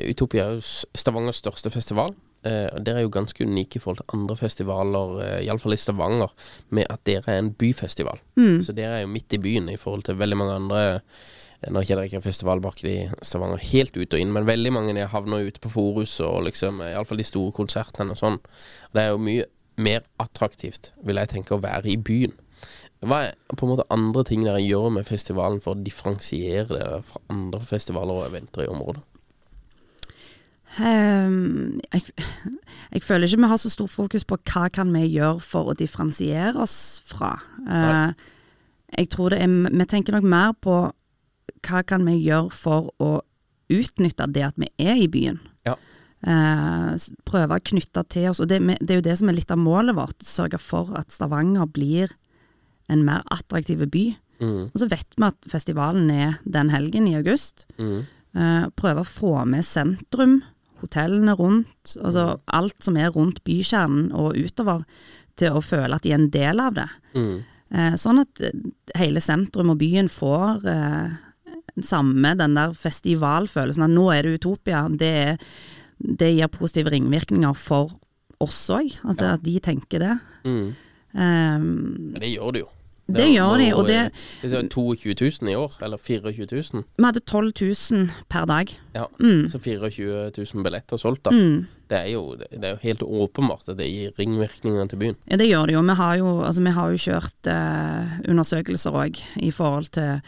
[0.10, 0.62] Utopia er jo
[0.98, 2.14] Stavangers største festival.
[2.42, 6.34] Uh, dere er jo ganske unike i forhold til andre festivaler, uh, iallfall i Stavanger,
[6.74, 8.22] med at dere er en byfestival.
[8.66, 11.02] Så dere er jo midt i byen i forhold til veldig mange andre eh,
[11.70, 15.46] Nå kjenner jeg ikke bak i Stavanger helt ut og inn, men veldig mange havner
[15.46, 18.40] ute på Forus og liksom iallfall de store konsertene og sånn.
[18.96, 19.46] Det er jo mye
[19.78, 22.34] mer attraktivt, vil jeg tenke, å være i byen.
[23.02, 26.90] Hva er på en måte andre ting dere gjør med festivalen for å differensiere det
[27.08, 29.02] fra andre festivaler og eventer i området?
[30.80, 32.14] Um, jeg,
[32.94, 35.76] jeg føler ikke vi har så stor fokus på hva kan vi gjøre for å
[35.76, 37.34] differensiere oss fra.
[37.66, 38.14] Uh,
[38.96, 40.78] jeg tror det er, Vi tenker nok mer på
[41.68, 43.12] hva kan vi gjøre for å
[43.72, 45.42] utnytte det at vi er i byen.
[45.68, 45.76] Ja.
[46.22, 49.52] Uh, prøve å knytte til oss, og det, det er jo det som er litt
[49.52, 50.22] av målet vårt.
[50.24, 52.14] Sørge for at Stavanger blir
[52.92, 54.06] en mer attraktiv by.
[54.42, 54.72] Mm.
[54.72, 57.66] Og så vet vi at festivalen er den helgen i august.
[57.82, 58.02] Mm.
[58.38, 60.40] Uh, prøve å få med sentrum,
[60.82, 64.86] hotellene rundt, altså alt som er rundt bykjernen og utover,
[65.40, 66.88] til å føle at de er en del av det.
[67.16, 67.36] Mm.
[67.72, 68.56] Eh, sånn at eh,
[69.00, 71.14] hele sentrum og byen får uh,
[71.88, 74.84] samme den der festivalfølelsen at nå er det Utopia.
[74.92, 75.46] Det, er,
[75.98, 77.94] det gir positive ringvirkninger for
[78.44, 80.18] oss òg, altså at de tenker det.
[80.44, 80.68] Mm.
[81.12, 81.66] Um,
[82.12, 82.70] Men det gjør det jo.
[83.14, 86.84] Det er gjør de, og det- det er 22 000 i år, eller 24 000.
[86.98, 87.52] vi hadde 12
[87.92, 88.68] 000 per dag.
[88.96, 89.50] Ja, Mm.
[89.50, 91.32] så 24 000 billetter solgt, da.
[91.32, 91.66] Mm.
[91.90, 95.16] Det, er jo, det er jo helt åpenbart at det gir ringvirkninger til byen.
[95.30, 95.82] Ja, det gjør det jo.
[95.82, 100.22] Vi har jo, altså, vi har jo kjørt eh, undersøkelser òg i forhold til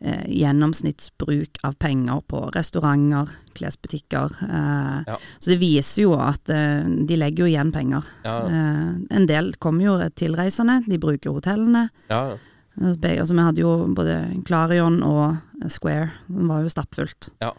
[0.00, 4.30] eh, gjennomsnittsbruk av penger på restauranter, klesbutikker.
[4.42, 5.16] Eh, Ja.
[5.38, 8.04] Så det viser jo at eh, de legger jo igjen penger.
[8.24, 8.38] Ja.
[8.46, 11.88] Eh, en del kommer jo tilreisende, de bruker hotellene.
[12.10, 12.32] Ja.
[12.32, 12.40] Eh,
[12.76, 15.38] Altså, vi hadde jo både Clarion og
[15.72, 17.30] Square, det var jo stappfullt.
[17.40, 17.52] Ja.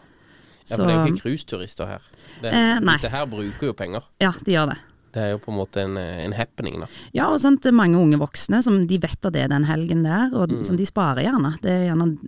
[0.68, 2.02] Ja, for det er jo ikke cruiseturister her.
[2.42, 4.02] Det, Eh, disse her bruker jo penger.
[4.20, 4.78] Ja, de gjør det.
[5.12, 6.86] Det er jo på en måte en, en happening, da.
[7.16, 10.30] Ja, og sant, mange unge voksne som de vet at det er den helgen der,
[10.34, 10.64] og Mm.
[10.64, 11.54] som de sparer gjerne.
[11.62, 12.18] Det er gjerne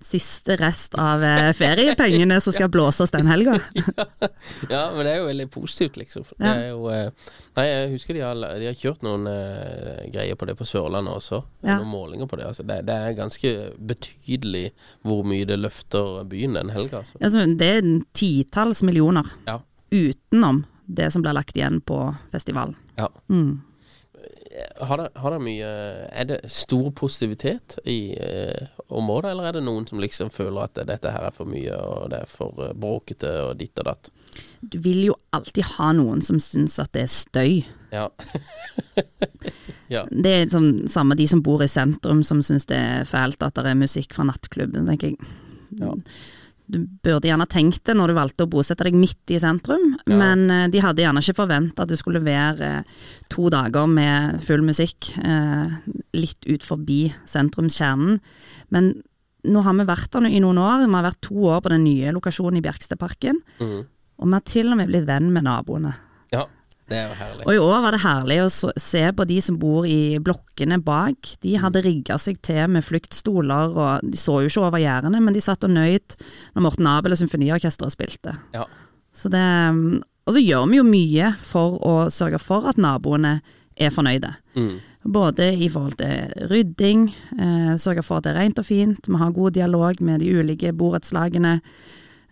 [0.00, 3.56] siste rest av eh, feriepengene som skal blåses den helga.
[4.70, 6.22] Ja, men det er jo veldig positivt, liksom.
[6.38, 6.68] Det Ja.
[6.70, 7.10] jo eh,
[7.58, 11.10] Nei, jeg husker de har, de har kjørt noen uh, greier på det på Sørlandet
[11.10, 11.40] også.
[11.66, 11.80] Ja.
[11.80, 12.46] Noen målinger på det.
[12.46, 12.76] Altså, det.
[12.86, 13.52] Det er ganske
[13.90, 14.68] betydelig
[15.02, 17.00] hvor mye det løfter byen den helga.
[17.18, 17.42] Altså.
[17.58, 19.58] Det er en titalls millioner Ja.
[19.90, 22.76] utenom det som blir lagt igjen på festivalen.
[22.96, 23.10] ja.
[23.28, 23.60] Mm.
[24.80, 25.66] Har det, har det mye
[26.10, 30.80] Er det stor positivitet i eh, området, eller er det noen som liksom føler at
[30.88, 34.10] dette her er for mye, og det er for eh, bråkete og ditt og datt?
[34.60, 37.52] Du vil jo alltid ha noen som syns at det er støy.
[37.92, 38.08] Ja.
[39.94, 40.06] ja.
[40.10, 43.60] Det er liksom, samme de som bor i sentrum som syns det er fælt at
[43.60, 44.88] det er musikk fra nattklubben.
[44.88, 45.32] tenker jeg.
[45.78, 45.94] Ja.
[46.70, 50.16] Du burde gjerne tenkt det når du valgte å bosette deg midt i sentrum, Ja.
[50.20, 52.82] men eh, de hadde gjerne ikke forventa at du skulle være eh,
[53.32, 55.70] to dager med full musikk eh,
[56.14, 58.18] litt ut forbi sentrumskjernen.
[58.70, 58.90] Men
[59.48, 61.84] nå har vi vært der i noen år, vi har vært to år på den
[61.84, 63.86] nye lokasjonen i Bjerkstedparken, Mm.
[64.18, 65.94] og vi har til og med blitt venn med naboene.
[66.88, 67.44] Det er jo herlig.
[67.44, 68.48] Og i år var det herlig å
[68.80, 71.34] se på de som bor i blokkene bak.
[71.44, 75.36] De hadde rigga seg til med fluktstoler, og de så jo ikke over gjerdene, men
[75.36, 76.16] de satt og nøyt
[76.54, 78.38] når Morten Abel og Symfoniorkesteret spilte.
[78.56, 78.64] Ja.
[79.12, 79.44] Så det,
[80.24, 83.38] og så gjør vi jo mye for å sørge for at naboene
[83.78, 84.32] er fornøyde.
[84.56, 84.74] Mm.
[85.08, 89.20] Både i forhold til rydding, eh, sørge for at det er rent og fint, vi
[89.20, 91.60] har god dialog med de ulike borettslagene.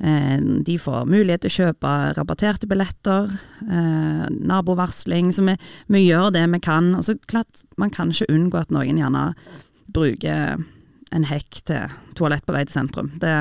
[0.00, 3.30] Eh, de får mulighet til å kjøpe rabatterte billetter,
[3.64, 5.54] eh, nabovarsling, så vi,
[5.92, 6.92] vi gjør det vi kan.
[6.98, 9.30] Og så klart, man kan ikke unngå at noen gjerne
[9.96, 10.60] bruker
[11.14, 13.12] en hekk til toalett på vei til sentrum.
[13.22, 13.34] Det,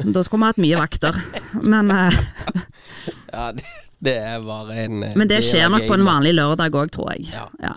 [0.00, 1.20] da skulle vi hatt mye vakter.
[1.62, 2.20] Men, eh,
[3.34, 3.64] Ja, det,
[4.04, 7.28] det er bare en men det skjer nok på en vanlig lørdag òg, tror jeg.
[7.34, 7.48] Ja.
[7.62, 7.74] Ja.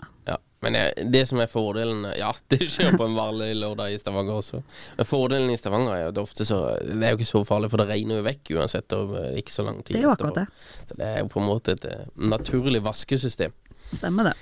[0.60, 4.40] Men eh, det som er fordelen Ja, det skjer på en vanlig lørdag i Stavanger
[4.40, 4.62] også.
[4.98, 7.44] Men fordelen i Stavanger er jo at det ofte så Det er jo ikke så
[7.46, 9.94] farlig, for det regner jo vekk uansett, og eh, ikke så lang tid.
[9.96, 10.46] Det er jo akkurat det.
[10.88, 13.54] Så det er jo på en måte et eh, naturlig vaskesystem.
[13.92, 14.34] Stemmer det.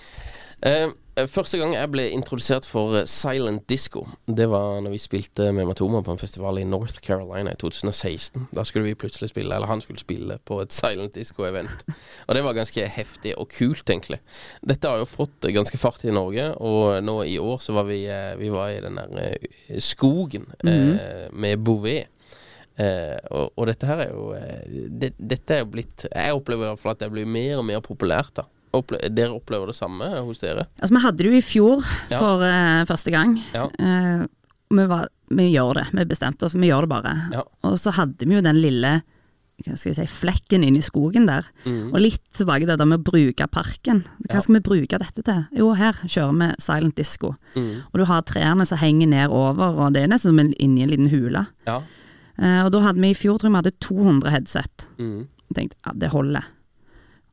[0.66, 0.88] Eh,
[1.24, 5.64] første gang jeg ble introdusert for eh, silent disco, det var når vi spilte med
[5.68, 8.48] Matoma på en festival i North Carolina i 2016.
[8.52, 11.86] Da skulle vi plutselig spille, eller han skulle spille, på et silent disco-event.
[12.26, 14.20] Og det var ganske heftig og kult, egentlig.
[14.60, 17.88] Dette har jo fått eh, ganske fart i Norge, og nå i år så var
[17.88, 22.12] vi, eh, vi var i den der eh, skogen eh, med Bouvet.
[22.76, 26.66] Eh, og, og dette her er jo eh, det, Dette er jo blitt Jeg opplever
[26.66, 28.34] i hvert fall at det blir mer og mer populært.
[28.36, 28.44] da
[28.78, 30.66] Opple Dere opplever det samme hos dere?
[30.80, 32.20] Altså, vi hadde det jo i fjor Ja.
[32.20, 33.36] for uh, første gang.
[33.54, 33.66] Ja.
[33.80, 34.24] Uh,
[34.70, 37.14] vi, var, vi gjør det, vi bestemte oss, vi gjør det bare.
[37.34, 37.44] Ja.
[37.66, 38.98] Og så hadde vi jo den lille
[39.64, 41.46] hva skal jeg si, flekken inni skogen der.
[41.64, 41.94] Mm.
[41.94, 44.02] Og litt tilbake til det der med å bruke parken.
[44.28, 45.46] Hva skal vi bruke dette til?
[45.56, 47.30] Jo, her kjører vi silent disco.
[47.54, 47.70] Mm.
[47.88, 50.84] Og du har trærne som henger ned over, og det er nesten som en, inni
[50.84, 51.46] en liten hule.
[51.64, 51.78] Ja.
[52.36, 54.86] Eh, og da hadde vi i fjor, tror jeg vi hadde 200 headset.
[55.00, 55.24] Mm.
[55.48, 56.52] Jeg tenkte ja, det holder.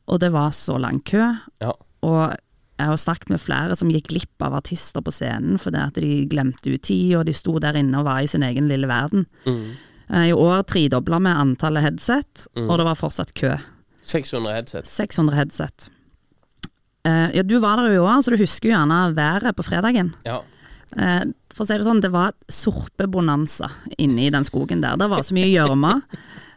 [0.08, 1.22] Og det var så lang kø.
[1.64, 1.72] Ja.
[2.04, 2.34] Og
[2.80, 6.26] jeg har snakket med flere som gikk glipp av artister på scenen fordi at de
[6.28, 9.26] glemte ut tid, og de sto der inne og var i sin egen lille verden.
[9.46, 9.70] Mm.
[10.10, 12.70] Eh, I år tredobla vi antallet headset, Mm.
[12.70, 13.54] og det var fortsatt kø.
[14.04, 14.88] 600 headset.
[14.88, 15.90] 600 headset.
[17.08, 19.64] Uh, ja, du var der jo i år, så du husker jo gjerne været på
[19.64, 20.14] fredagen.
[20.26, 20.38] Ja.
[20.96, 23.70] Eh, for å si det sånn, det var sorpebonanza
[24.02, 24.98] inne i den skogen der.
[25.00, 25.94] Det var så mye gjørme.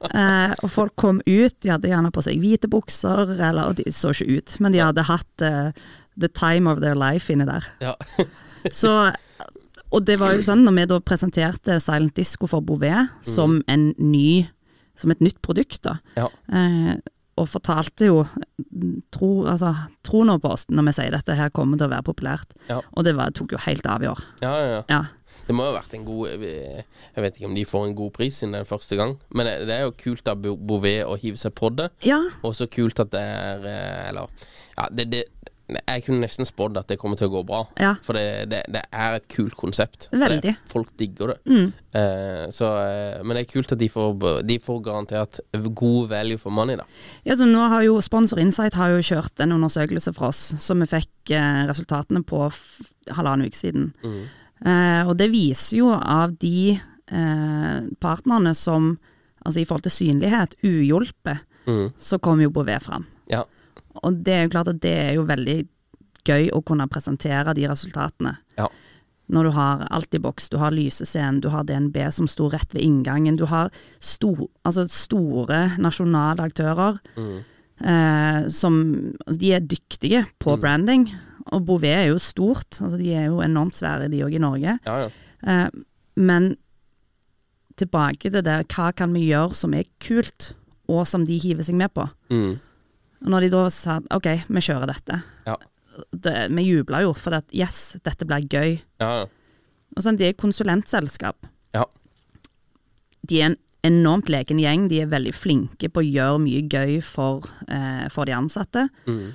[0.07, 3.87] Eh, og folk kom ut, de hadde gjerne på seg hvite bukser, eller og de
[3.93, 5.71] så ikke ut, men de hadde hatt eh,
[6.17, 7.71] the time of their life inni der.
[7.85, 7.97] ja.
[8.75, 8.91] Så,
[9.95, 13.93] og det var jo sånn, når vi da presenterte Silent Disco for Bouvet som en
[13.95, 14.49] ny
[14.99, 15.99] som et nytt produkt, da.
[16.17, 16.27] Ja.
[16.51, 16.97] Eh,
[17.37, 18.23] og fortalte jo
[19.13, 19.73] tro, altså,
[20.07, 22.55] tro nå på oss når vi sier dette her kommer til å være populært.
[22.71, 22.81] Ja.
[22.97, 24.23] Og det var, tok jo helt av i år.
[24.43, 24.83] ja, ja, ja.
[24.91, 25.03] Ja.
[25.47, 28.13] Det må jo ha vært en god Jeg vet ikke om de får en god
[28.17, 31.15] pris siden det er første gang, men det er jo kult av Bo- Bouvet å
[31.21, 31.91] hive seg på det.
[32.07, 34.33] Ja, Og så kult at det er eh, Eller
[34.79, 35.21] Ja, det, det
[35.67, 37.65] Jeg kunne nesten spådd at det kommer til å gå bra.
[37.83, 37.95] Ja.
[38.07, 40.07] For det, det, det er et kult konsept.
[40.13, 40.39] Veldig.
[40.45, 41.37] Det, folk digger det.
[41.51, 41.73] Mm.
[41.99, 44.15] Eh, så, eh, men det er kult at de får,
[44.47, 45.41] de får garantert
[45.75, 46.87] god value for money, da.
[47.27, 50.85] Ja, så nå har jo Sponsor Insight har jo kjørt en undersøkelse for oss, som
[50.85, 52.45] vi fikk eh, resultatene på
[53.17, 53.91] halvannen uke siden.
[54.07, 58.93] Eh, og det viser jo av de eh, partnerne som,
[59.43, 61.89] altså i forhold til synlighet, uhjulpet, Mm.
[61.99, 63.03] så kom jo Bouvet fram.
[63.27, 63.41] Ja.
[64.03, 65.61] Og det er jo klart at det er jo veldig
[66.27, 68.37] gøy å kunne presentere de resultatene.
[68.59, 68.69] Ja.
[69.33, 72.75] Når du har alt i boks, du har Lysescenen, du har DNB som sto rett
[72.75, 78.77] ved inngangen, du har sto, altså store nasjonale aktører eh, som
[79.27, 81.09] altså De er dyktige på branding,
[81.51, 84.79] og Bouvet er jo stort, altså de er jo enormt svære de òg i Norge.
[84.87, 85.11] Ja, ja.
[85.47, 85.83] Eh,
[86.17, 86.55] men
[87.77, 90.55] tilbake til det, hva kan vi gjøre som er kult,
[90.87, 92.07] og som de hiver seg med på?
[92.31, 92.57] Mm.
[93.25, 95.57] Og når de da sa ok, vi kjører dette, Ja.
[96.13, 98.81] det, vi jubla jo for at yes, dette blir gøy.
[99.01, 99.25] Ja.
[99.97, 101.37] Og sånn, De er konsulentselskap.
[101.75, 101.85] ja.
[103.27, 104.89] De er en enormt leken gjeng.
[104.89, 108.89] De er veldig flinke på å gjøre mye gøy for, eh, for de ansatte.
[109.07, 109.33] Mm.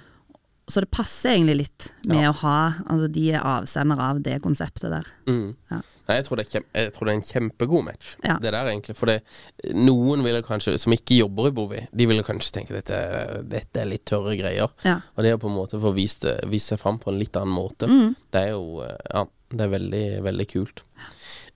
[0.69, 2.31] Så det passer egentlig litt med Ja.
[2.31, 5.05] å ha Altså, de er avsender av det konseptet der.
[5.27, 5.55] Mm.
[5.71, 5.81] Ja.
[6.11, 8.35] Nei, jeg tror, det er jeg tror det er en kjempegod match, Ja.
[8.43, 8.95] det der egentlig.
[8.99, 9.21] For det,
[9.73, 12.99] noen ville kanskje, som ikke jobber i Bovi, de ville kanskje tenke dette,
[13.47, 14.69] dette er litt tørre greier.
[14.83, 14.97] Ja.
[15.15, 17.55] Og det å på en måte få vist, vist seg fram på en litt annen
[17.55, 18.15] måte, Mm.
[18.31, 20.83] det er jo eh, Ja, det er veldig, veldig kult.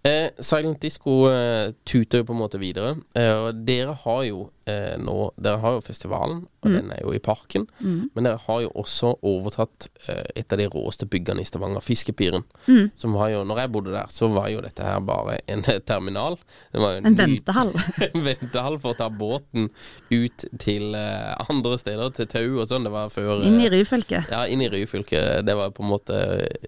[0.05, 2.95] Eh, Silent Disco eh, tuter jo på en måte videre.
[3.15, 6.73] Eh, og dere har jo eh, nå Dere har jo festivalen, og Mm.
[6.79, 7.67] den er jo i parken.
[7.79, 12.41] Men dere har jo også overtatt eh, et av de råeste byggene i Stavanger, Fiskepiren.
[12.67, 12.89] Mm.
[12.95, 16.37] Som har jo Når jeg bodde der, så var jo dette her bare en terminal.
[16.73, 17.73] Var En ny- ventehall.
[18.15, 19.69] en ventehall for å ta båten
[20.11, 22.83] ut til eh, andre steder, til Tau og sånn.
[22.89, 24.23] Det var før eh, Inn i Ryfylke.
[24.31, 25.21] ja, inn i Ryfylke.
[25.45, 26.17] Det var på en måte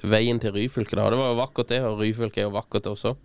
[0.03, 1.10] veien til Ryfylke da.
[1.10, 3.15] Det var jo vakkert det, og Ryfylke er jo vakkert også.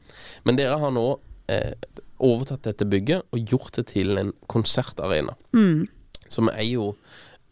[0.48, 1.06] Men dere har nå
[1.52, 1.74] eh,
[2.22, 5.35] overtatt dette bygget og gjort det til en konsertarena.
[5.56, 5.88] Mm.
[6.32, 6.92] Som er jo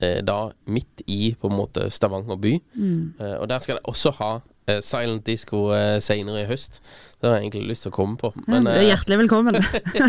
[0.00, 2.54] eh, da midt i på en måte Stavanger by.
[2.78, 4.30] Eh, og der skal de også ha
[4.70, 6.80] eh, Silent Disco eh, senere i høst.
[7.20, 8.30] Det har jeg egentlig lyst til å komme på.
[8.46, 9.59] Ja, du er eh, hjertelig velkommen.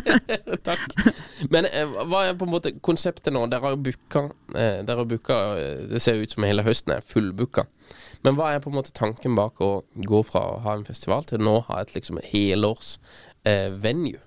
[0.70, 0.86] Takk.
[1.52, 3.44] Men eh, hva er på en måte konseptet nå?
[3.52, 5.38] Dere har jo booka eh, Dere har booka
[5.92, 7.68] Det ser ut som hele høsten er fullbooka.
[8.24, 11.26] Men hva er på en måte tanken bak å gå fra å ha en festival
[11.28, 12.96] til nå å ha et liksom helårs
[13.44, 14.22] eh, venue?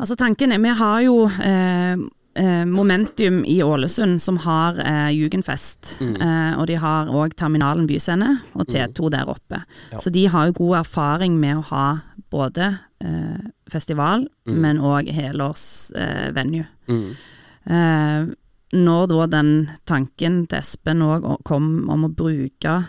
[0.00, 1.94] Altså Tanken er, Vi har jo eh,
[2.34, 5.96] eh, Momentum i Ålesund som har eh, Jugendfest.
[6.02, 9.62] Eh, og de har òg Terminalen byscene og T2 der oppe.
[9.92, 10.00] Ja.
[10.02, 11.86] Så de har jo god erfaring med å ha
[12.34, 12.72] både
[13.04, 16.66] eh, festival, men òg helårs eh, venue.
[16.90, 17.12] Mm.
[17.70, 18.32] Eh,
[18.74, 19.52] når da den
[19.86, 22.80] tanken til Espen òg kom om å bruke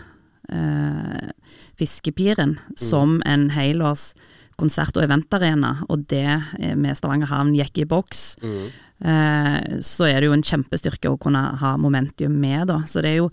[0.50, 1.30] eh,
[1.78, 4.14] Fiskepiren som en helårs
[4.58, 6.24] konsert- og eventarena, og det
[6.60, 8.66] eh, med Stavanger havn gikk i boks, Mm.
[9.04, 12.78] eh, så er det jo en kjempestyrke å kunne ha momentum med, da.
[12.88, 13.30] Så det er jo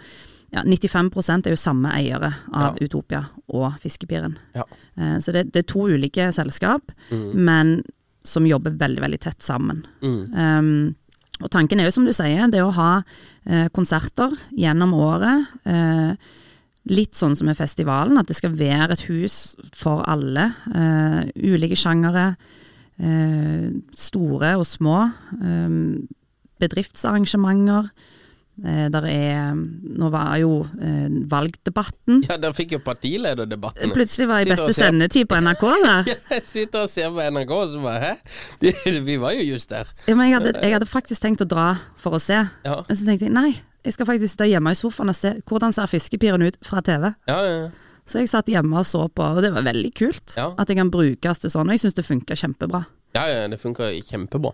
[0.53, 2.85] ja, 95% er jo samme eiere av Ja.
[2.85, 4.35] Utopia og Fiskepiren.
[4.53, 4.63] Ja.
[4.97, 6.91] Eh, så det, det er to ulike selskap,
[7.33, 7.83] men
[8.23, 9.81] som jobber veldig, veldig tett sammen.
[10.01, 10.33] Mm.
[10.37, 10.95] Um,
[11.41, 13.03] og tanken er jo som du sier, det å ha
[13.47, 15.47] eh, konserter gjennom året.
[15.65, 16.13] Eh,
[16.91, 20.49] litt sånn som med festivalen, at det skal være et hus for alle.
[20.73, 22.33] Uh, ulike sjangere.
[22.99, 24.97] Uh, store og små.
[25.41, 25.77] Eh,
[26.61, 27.89] bedriftsarrangementer.
[28.61, 32.19] Eh, der er Nå var jo eh, valgdebatten.
[32.27, 33.93] Ja, dere fikk jo partilederdebatten.
[33.95, 36.11] Plutselig var jeg i beste sendetid på NRK der.
[36.35, 38.11] Jeg sitter og ser på NRK og så bare Hæ?
[38.61, 39.89] De- Vi var jo just der.
[40.07, 42.37] Ja, men jeg hadde, jeg hadde faktisk tenkt å dra for å se.
[42.65, 42.77] Ja.
[42.87, 43.51] Men så tenkte jeg nei,
[43.83, 47.09] jeg skal faktisk sitte hjemme i sofaen og se hvordan ser fiskepiren ut fra TV.
[47.29, 47.71] Ja, ja, ja.
[48.05, 50.35] Så jeg satt hjemme og så på, og det var veldig kult.
[50.37, 50.49] Ja.
[50.59, 52.83] At det kan brukes til sånn, og jeg syns det funka kjempebra.
[53.15, 54.51] Ja, ja, det funka kjempebra.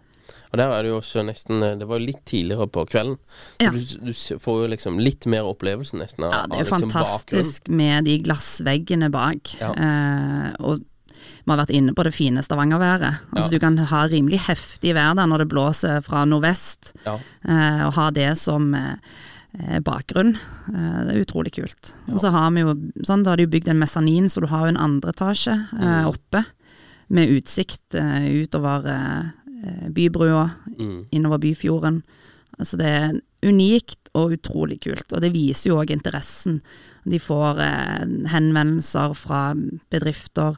[0.52, 3.18] Og der er det jo også nesten Det var litt tidligere på kvelden.
[3.62, 3.70] Ja.
[3.72, 6.90] du, du får jo liksom litt mer opplevelse nesten av, Ja, det er jo liksom
[6.92, 9.54] fantastisk med de glassveggene bak.
[9.62, 9.74] Ja.
[9.78, 10.80] Eh, og
[11.46, 13.20] vi har vært inne på det fine stavangerværet.
[13.34, 13.54] Altså Ja.
[13.56, 17.18] Du kan ha rimelig heftig vær der når det blåser fra nordvest, Ja.
[17.46, 20.36] eh, og ha det som eh, bakgrunn.
[20.70, 21.92] Eh, det er utrolig kult.
[22.12, 22.74] Og så har vi jo
[23.04, 26.04] sånn, da har de bygd en mesanin, så du har jo en andre etasje eh,
[26.04, 26.08] Mm.
[26.14, 26.46] oppe.
[27.12, 29.26] Med utsikt eh, utover eh, eh,
[29.94, 30.46] bybrua,
[30.80, 31.06] Mm.
[31.12, 32.02] innover Byfjorden.
[32.60, 36.62] Altså det er unikt og utrolig kult, og det viser jo òg interessen.
[37.08, 39.54] De får eh, henvendelser fra
[39.92, 40.58] bedrifter.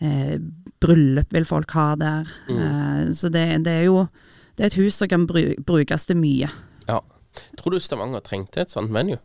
[0.00, 0.36] Eh,
[0.80, 2.28] bryllup vil folk ha der.
[2.50, 4.06] Eh, så det, det er jo
[4.56, 6.50] det er et hus som kan bru brukes til mye.
[6.88, 7.00] Ja.
[7.58, 9.16] Tror du Stavanger trengte et sånt menu?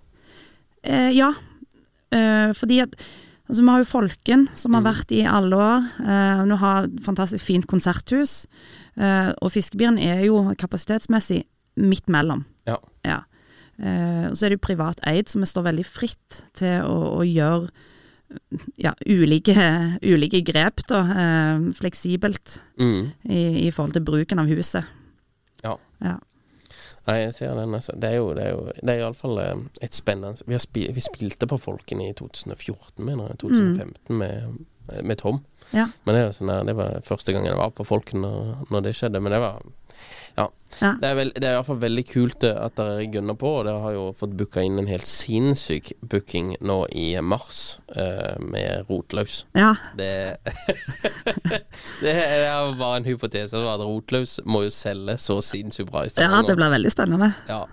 [0.83, 1.33] Eh, ja,
[2.11, 2.95] eh, fordi at
[3.49, 5.85] altså, Vi har jo Folken, som har vært i alle år.
[6.01, 8.47] Eh, nå har et fantastisk fint konserthus.
[8.99, 11.43] Eh, og Fiskebiren er jo kapasitetsmessig
[11.79, 12.45] midt mellom.
[12.67, 12.75] Ja.
[13.07, 13.21] Ja.
[13.79, 16.97] Eh, og så er det jo privat eid, så vi står veldig fritt til å,
[17.19, 17.69] å gjøre
[18.77, 19.55] ja, ulike,
[20.05, 20.99] ulike grep, da.
[21.23, 23.11] Eh, fleksibelt Mm.
[23.25, 24.85] i, i forhold til bruken av huset.
[25.63, 25.77] Ja.
[26.03, 26.17] Ja.
[27.07, 27.73] Nei, jeg ser den.
[27.73, 27.95] Altså.
[27.99, 30.83] Det er jo, det er jo Det er iallfall eh, et spennende Vi, har spi,
[30.93, 33.39] vi spilte på Folken i 2014, mener jeg.
[33.47, 34.59] 2015 med,
[35.03, 35.43] med Tom.
[35.71, 35.87] Ja.
[36.03, 39.21] Men det, sånn det var første gangen jeg var på Folken når, når det skjedde.
[39.23, 39.61] Men det var
[40.37, 40.47] Ja.
[40.79, 40.93] Ja.
[41.01, 43.49] Det er, vel, det er iallfall veldig kult eh, at dere gunner på.
[43.59, 48.37] Og dere har jo fått booka inn en helt sinnssyk booking nå i mars uh,
[48.39, 49.41] med Rotløs.
[49.57, 49.73] ja.
[49.99, 50.37] Det,
[52.05, 53.59] det er bare en hypotese.
[53.59, 57.33] At Rotløs må jo selge så sinnssykt bra i ja, det blir veldig spennende.
[57.49, 57.65] Ja.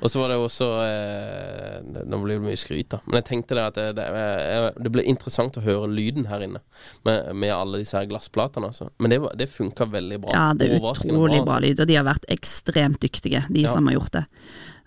[0.00, 3.00] Og så var det også eh, Nå blir det mye skryt, da.
[3.06, 6.44] Men jeg tenkte det at det, det, eh, det ble interessant å høre lyden her
[6.46, 6.62] inne.
[7.04, 8.70] Med, med alle disse her glassplatene.
[8.72, 8.88] Altså.
[8.98, 10.34] Men det, det funka veldig bra.
[10.36, 11.66] Ja, det er utrolig bra altså.
[11.66, 13.72] lyd, og de har vært ekstremt dyktige, de Ja.
[13.74, 14.24] som har gjort det.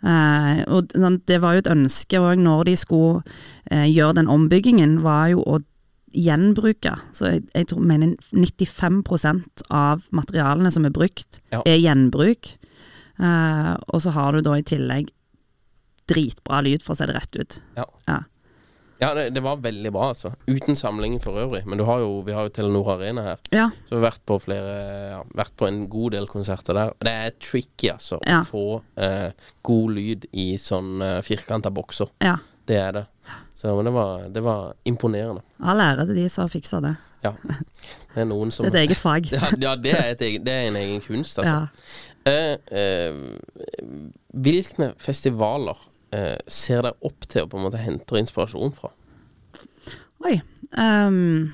[0.04, 3.22] Eh, og sånn, det var jo et ønske òg når de skulle
[3.72, 5.62] eh, gjøre den ombyggingen, var jo å
[6.14, 6.92] gjenbruke.
[7.16, 11.62] Så jeg, jeg tror, mener 95% av materialene som er brukt, Ja.
[11.66, 12.56] er gjenbruk.
[13.20, 15.12] Eh, og så har du da i tillegg
[16.10, 17.60] dritbra lyd, for å si det rett ut.
[17.80, 17.88] Ja.
[18.10, 18.22] Ja.
[19.02, 20.32] Ja, det, det var veldig bra, altså.
[20.48, 21.66] Uten samling for øvrig.
[21.68, 23.42] Men du har jo, vi har jo Telenor Arena her.
[23.52, 26.94] Ja, Så vi har vært på flere Vært på en god del konserter der.
[27.04, 29.34] Det er tricky, altså, å få eh,
[29.66, 32.14] god lyd i sånn uh, firkanta bokser.
[32.24, 32.38] ja.
[32.64, 33.02] Det er det.
[33.60, 35.42] Så men det var, det var imponerende.
[35.60, 36.94] All ære til de som fiksa det.
[37.24, 37.34] Ja.
[37.44, 39.28] Det er noen som Det er et eget fag.
[39.66, 41.68] ja, det er, et det er en egen kunst, altså.
[42.30, 43.16] Eh, eh,
[44.32, 45.80] hvilke festivaler
[46.16, 48.94] eh, ser dere opp til å på en måte hente inspirasjon fra?
[50.24, 50.38] Oi.
[50.72, 51.52] Um,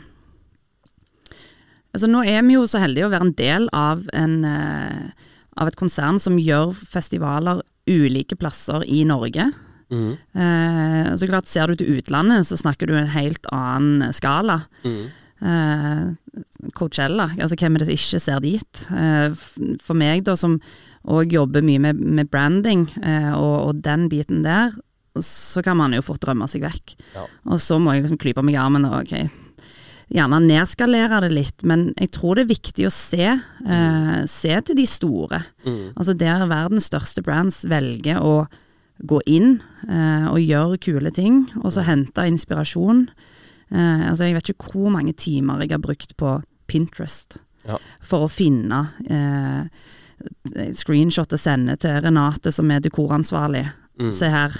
[1.92, 5.72] altså nå er vi jo så heldige å være en del av, en, uh, av
[5.72, 9.50] et konsern som gjør festivaler ulike plasser i Norge.
[9.90, 10.12] Mm.
[10.38, 14.62] Uh, så klart Ser du til utlandet, så snakker du en helt annen skala.
[14.86, 15.10] Mhm.
[15.40, 16.44] Eh,
[16.76, 18.86] Coachella, altså hvem er det som ikke ser dit?
[18.92, 19.32] Eh,
[19.84, 20.60] for meg da, som
[21.10, 24.76] òg jobber mye med, med branding eh, og, og den biten der,
[25.24, 26.96] så kan man jo fort drømme seg vekk.
[27.16, 27.26] Ja.
[27.50, 29.16] Og så må jeg liksom klype meg i armen og ok,
[30.10, 34.80] gjerne nedskalere det litt, men jeg tror det er viktig å se, eh, se til
[34.80, 35.44] de store.
[35.96, 38.48] Altså der verdens største brands velger å
[39.08, 43.06] gå inn eh, og gjøre kule ting, og så hente inspirasjon.
[43.72, 46.38] Eh, altså jeg vet ikke hvor mange timer jeg har brukt på
[46.70, 47.78] Pinterest Ja.
[48.02, 49.68] for å finne eh,
[50.74, 53.66] screenshot og sende til Renate som er dekoransvarlig.
[54.16, 54.54] Se her,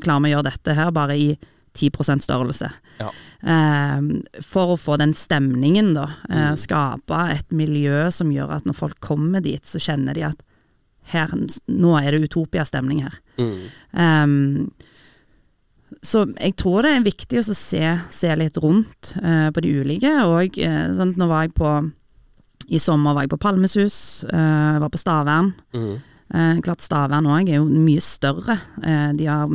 [0.00, 1.26] klarer vi å gjøre dette her bare i
[1.74, 2.68] 10% størrelse.
[3.00, 3.08] Ja.
[3.42, 4.00] Eh,
[4.44, 6.06] for å få den stemningen, da.
[6.30, 10.42] Eh, Skape et miljø som gjør at når folk kommer dit, så kjenner de at
[11.12, 11.32] her,
[11.66, 13.16] nå er det utopia-stemning her.
[13.40, 13.56] Mm.
[13.98, 14.70] Ehm,
[16.02, 20.12] så jeg tror det er viktig å se, se litt rundt eh, på de ulike.
[20.26, 21.74] Og eh, sant, nå var jeg på
[22.74, 25.52] I sommer var jeg på Palmesus, eh, var på Stavern.
[25.76, 25.92] Mm.
[26.34, 28.58] Eh, klart Stavern òg er jo mye større.
[28.82, 29.46] Eh, de har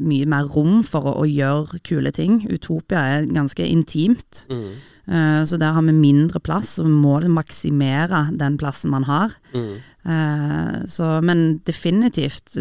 [0.00, 2.42] mye mer rom for å, å gjøre kule ting.
[2.50, 4.46] Utopia er ganske intimt.
[4.50, 4.70] Mhm.
[5.10, 9.06] Eh, så der har vi mindre plass, og vi må liksom maksimere den plassen man
[9.08, 9.32] har.
[9.54, 12.54] Eh, så, men definitivt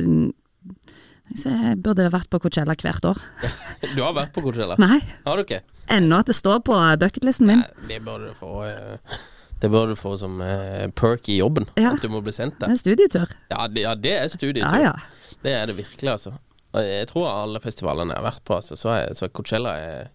[1.29, 3.19] mm, jeg burde vært på Coachella hvert år.
[3.95, 4.75] Du har vært på Coachella?
[4.81, 5.61] Nei, Har du ikke?
[5.89, 7.61] ennå at det står på bucketlisten min.
[7.63, 9.15] Nei, det bør du få eh,
[9.61, 11.65] Det bør du få som eh, perk i jobben.
[11.79, 11.95] Ja.
[11.95, 12.67] At du må bli sendt Det der.
[12.67, 13.33] er en studietur.
[13.49, 14.75] Ja, det, ja, det er studietur.
[14.77, 15.33] Ja, ja.
[15.43, 16.35] Det er det virkelig, altså.
[16.75, 20.11] Jeg tror alle festivalene jeg har vært på, altså, så, er, så er Coachella er,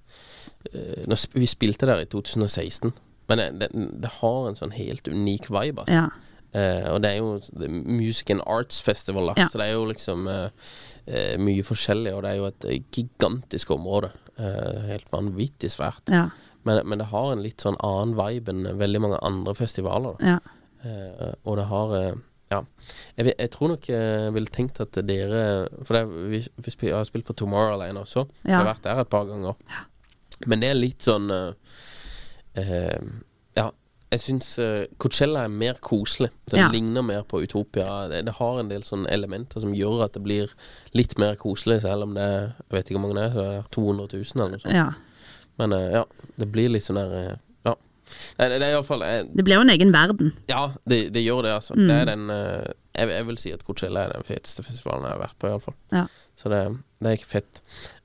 [0.70, 2.92] eh, når Vi spilte der i 2016,
[3.28, 3.68] men det, det,
[4.04, 6.04] det har en sånn helt unik vibe, altså.
[6.04, 6.06] Ja.
[6.54, 9.34] Eh, og det er jo det er Music and Arts Festival, da.
[9.42, 9.48] Ja.
[9.50, 10.46] Så det er jo liksom eh,
[11.06, 14.10] eh, mye forskjellig, og det er jo et eh, gigantisk område.
[14.36, 16.10] Eh, helt vanvittig svært.
[16.10, 16.28] Ja.
[16.64, 20.16] Men, men det har en litt sånn annen vibe enn veldig mange andre festivaler.
[20.24, 20.38] Ja.
[20.84, 22.14] Eh, og det har eh,
[22.52, 22.60] Ja.
[23.16, 25.38] Jeg, jeg tror nok jeg ville tenkt at dere
[25.88, 28.26] For det, vi, vi spil, jeg har spilt på Tomorrowland også.
[28.44, 28.50] Ja.
[28.50, 29.56] Jeg har vært der et par ganger.
[30.46, 31.80] Men det er litt sånn eh,
[32.60, 33.00] eh.
[34.14, 36.30] Jeg syns eh, Coachella er mer koselig.
[36.50, 36.68] Den Ja.
[36.72, 38.08] ligner mer på Utopia.
[38.08, 40.52] Det, det har en del sånne elementer som gjør at det blir
[40.94, 43.44] litt mer koselig, selv om det er Jeg vet ikke hvor mange det er, så
[43.44, 44.74] er det 200 000 eller noe sånt.
[44.74, 44.86] Ja.
[45.60, 46.04] Men eh, ja,
[46.40, 47.34] det blir litt sånn der eh,
[47.66, 47.74] Ja.
[48.38, 50.32] Det, det er iallfall eh, Det blir jo en egen verden.
[50.50, 51.74] Ja, det, det gjør det, altså.
[51.78, 51.88] Mm.
[51.88, 52.26] Det er den
[52.94, 55.74] jeg, jeg vil si at Coachella er den feteste festivalen jeg har vært på, iallfall.
[55.90, 56.04] Ja.
[56.38, 56.60] Så det,
[57.02, 57.62] det er ikke fett.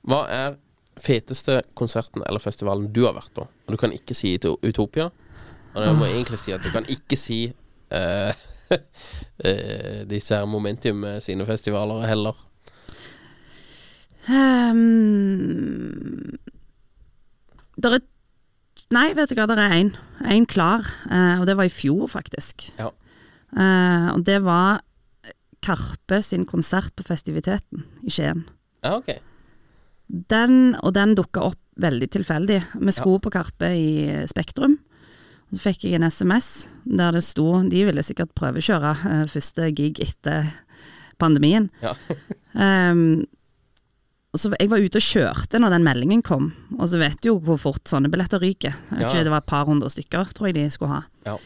[0.08, 0.56] Hva er
[1.00, 3.44] feteste konserten eller festivalen du har vært på?
[3.46, 5.10] Og du kan ikke si Utopia.
[5.74, 7.40] Og jeg må egentlig si at du kan ikke si
[7.94, 8.46] eh,
[10.12, 12.38] disse her Momentum sine festivaler heller.
[14.30, 16.38] Um,
[17.80, 18.06] der er
[18.90, 19.90] Nei, vet du hva, det er én.
[20.34, 20.82] Én klar.
[21.06, 22.64] Uh, og det var i fjor, faktisk.
[22.74, 22.88] Ja.
[23.54, 24.80] Uh, og det var
[25.62, 28.42] Karpe sin konsert på Festiviteten i Skien.
[28.82, 29.12] Ja, ok.
[30.08, 32.58] Den, og den dukka opp veldig tilfeldig.
[32.82, 33.90] Vi skulle på Karpe i
[34.30, 34.80] Spektrum.
[35.50, 39.98] Så fikk jeg en SMS der det sto De ville sikkert prøvekjøre eh, første gig
[40.04, 40.46] etter
[41.20, 41.68] pandemien.
[41.82, 41.94] Ja.
[42.54, 43.24] um,
[44.32, 47.32] og så Jeg var ute og kjørte når den meldingen kom, og så vet du
[47.32, 48.76] jo hvor fort sånne billetter ryker.
[48.92, 49.08] Jeg Ja.
[49.08, 51.02] ikke, Det var et par hundre stykker, tror jeg de skulle ha.
[51.26, 51.36] Ja.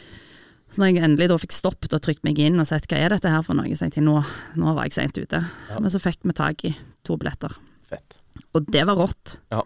[0.70, 3.08] Så når jeg endelig da fikk stoppet og trykt meg inn og sett hva er
[3.14, 4.18] dette her for noe, så jeg tenkte nå,
[4.58, 5.40] nå var jeg seint ute.
[5.70, 5.78] Ja.
[5.78, 6.74] Men så fikk vi tak i
[7.06, 7.54] to billetter.
[7.88, 8.18] Fett.
[8.54, 9.38] Og det var rått.
[9.54, 9.62] Ja.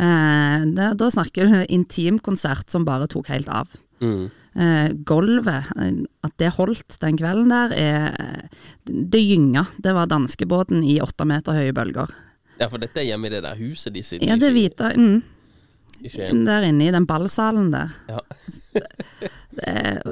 [0.00, 3.72] Eh, da, da snakker du intimkonsert som bare tok helt av.
[4.02, 4.30] Mm.
[4.52, 5.92] Eh, gulvet, eh,
[6.24, 8.48] at det holdt den kvelden der, er
[8.84, 9.66] Det gynga.
[9.76, 12.10] Det var danskebåten i åtte meter høye bølger.
[12.58, 14.92] Ja, for dette er hjemme i det der huset de sitter Ja, det i, hvite
[14.94, 15.22] mm.
[16.46, 17.92] Der inne i den ballsalen der.
[18.08, 18.20] Ja.
[19.52, 20.02] Det,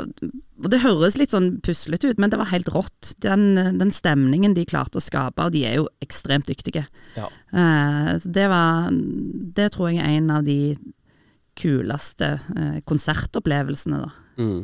[0.60, 3.14] og det høres litt sånn puslete ut, men det var helt rått.
[3.24, 6.84] Den, den stemningen de klarte å skape, og de er jo ekstremt dyktige.
[7.16, 7.30] Ja.
[7.52, 10.76] Eh, så det var Det tror jeg er en av de
[11.60, 14.10] kuleste eh, konsertopplevelsene, da.
[14.40, 14.60] Mm.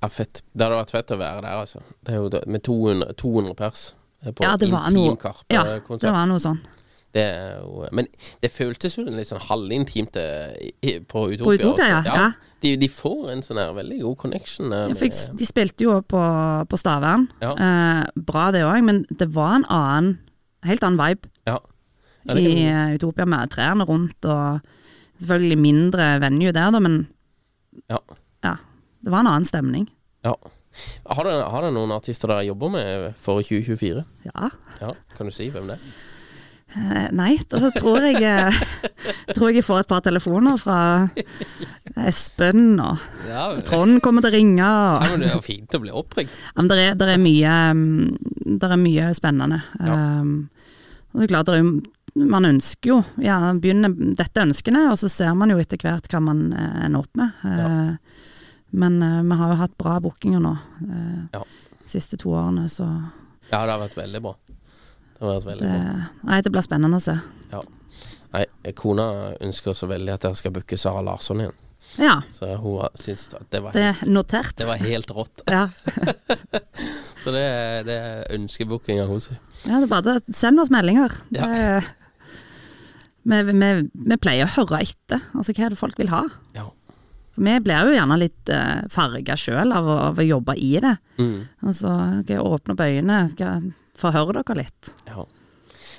[0.00, 0.42] Ja, fett.
[0.52, 1.82] Det hadde vært fett å være der, altså.
[2.04, 3.84] Det er jo det, med 200, 200 pers
[4.22, 6.60] eh, på Ja, det var noe, ja, det var noe sånn.
[7.14, 7.24] Det
[7.94, 8.08] Men
[8.42, 11.44] det føltes jo litt sånn halvintimt eh, på Utopia.
[11.46, 12.24] På Utopia, ja, ja.
[12.64, 14.66] De, de får en sånn her veldig god connection.
[14.72, 16.22] Med, ja, fikk, de spilte jo på,
[16.70, 17.28] på Stavern.
[17.44, 17.52] Ja.
[17.54, 20.14] Eh, bra det òg, men det var en annen
[20.64, 21.58] Helt annen vibe ja.
[22.24, 24.62] Ja, i kan- eh, Utopia med trærne rundt og
[25.20, 26.94] selvfølgelig mindre venue der, da, men
[27.92, 27.98] ja.
[28.46, 28.54] ja.
[29.04, 29.86] Det var en annen stemning.
[30.24, 30.34] ja.
[31.06, 34.00] Har du, har noen artister dere jobber med for 2024?
[34.24, 34.48] Ja.
[34.80, 35.92] Ja, Kan du si hvem det er?
[36.74, 38.56] Eh, nei, da tror jeg eh,
[39.36, 40.78] Tror jeg får et par telefoner fra
[42.08, 42.98] Espen, og
[43.28, 44.64] Ja, Trond kommer til å ringe.
[44.66, 46.34] Og, ja, men Det er jo fint å bli oppringt.
[46.48, 49.60] Ja, men det er, der er mye mm, Der er mye spennende.
[49.78, 49.98] Ja.
[50.20, 50.34] Um,
[51.14, 51.52] og det er klart,
[52.18, 56.20] man ønsker jo ja, begynner dette ønskene, og så ser man jo etter hvert hva
[56.22, 57.42] man eh, ender opp med.
[57.46, 58.30] Uh,
[58.74, 61.44] Men uh, vi har jo hatt bra bookinger nå uh, Ja.
[61.84, 62.88] de siste to årene, så
[63.52, 64.34] Ja, det har vært veldig bra.
[65.14, 66.06] Det har vært veldig det, bra.
[66.30, 67.16] nei, det blir spennende å se.
[67.52, 67.60] Ja.
[68.34, 69.06] Nei, kona
[69.44, 71.60] ønsker så veldig at dere skal booke Sara Larsson igjen.
[72.00, 74.54] Ja, Så hun syns det var, det helt, er notert.
[74.58, 75.42] det var helt rått.
[75.46, 75.68] Ja,
[77.24, 77.44] Så det,
[77.86, 79.40] det er ønskebookinga hos henne.
[79.64, 80.34] ja det er bare det.
[80.36, 81.14] Send oss meldinger.
[81.36, 81.46] Ja.
[81.46, 81.84] Det,
[83.24, 83.68] vi, vi,
[84.10, 85.22] vi pleier å høre etter.
[85.32, 86.24] Altså, hva er det folk vil ha?
[86.56, 86.66] Ja.
[87.34, 90.92] Vi blir jo gjerne litt uh, farga sjøl av, av å jobbe i det.
[91.18, 91.38] Mm.
[91.64, 94.94] Altså, okay, åpne opp øynene, skal jeg forhøre dere litt.
[95.08, 95.24] ja.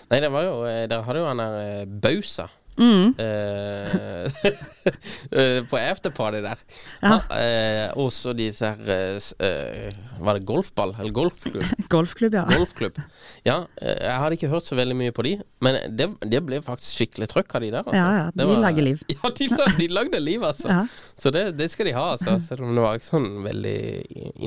[0.06, 2.44] Nei, det var jo eh, Dere hadde jo han der eh, Bausa.
[2.78, 3.14] Mm.
[3.26, 4.26] Eh,
[5.40, 6.60] eh, på afterparty der.
[7.02, 7.18] Ja.
[7.38, 10.94] Eh, og så disse her uh, Var det golfball?
[11.00, 11.64] Eller golfklubb?
[11.94, 12.44] Golfklubb, ja.
[12.50, 13.00] Golfklubb.
[13.46, 16.60] Ja, uh, jeg hadde ikke hørt så veldig mye på de, men det, det ble
[16.66, 17.84] faktisk skikkelig trøkk av de der.
[17.86, 17.96] Altså.
[18.00, 19.04] Ja, ja, De de lager liv.
[19.14, 20.70] Ja, de, lag- de lagde liv, altså.
[20.72, 20.82] Ja.
[21.20, 22.38] Så det, det skal de ha, altså.
[22.44, 23.78] Selv om det var ikke sånn veldig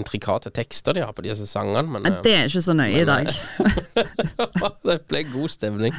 [0.02, 1.86] intrikate tekster de har på disse sangene.
[1.88, 3.32] Men, Men det er ikke så nøye i dag.
[4.88, 5.96] det ble god stemning.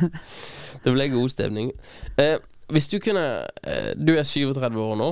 [0.83, 1.71] Det ble god stemning.
[2.17, 2.37] Eh,
[2.71, 3.25] hvis du kunne
[3.63, 5.09] eh, Du er 37 år nå.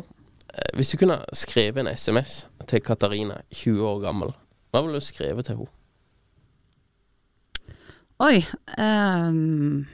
[0.53, 4.34] Eh, hvis du kunne skrevet en SMS til Katarina, 20 år gammel,
[4.72, 5.74] hva ville du skrevet til henne?
[8.18, 8.41] Oi.
[8.82, 9.86] um,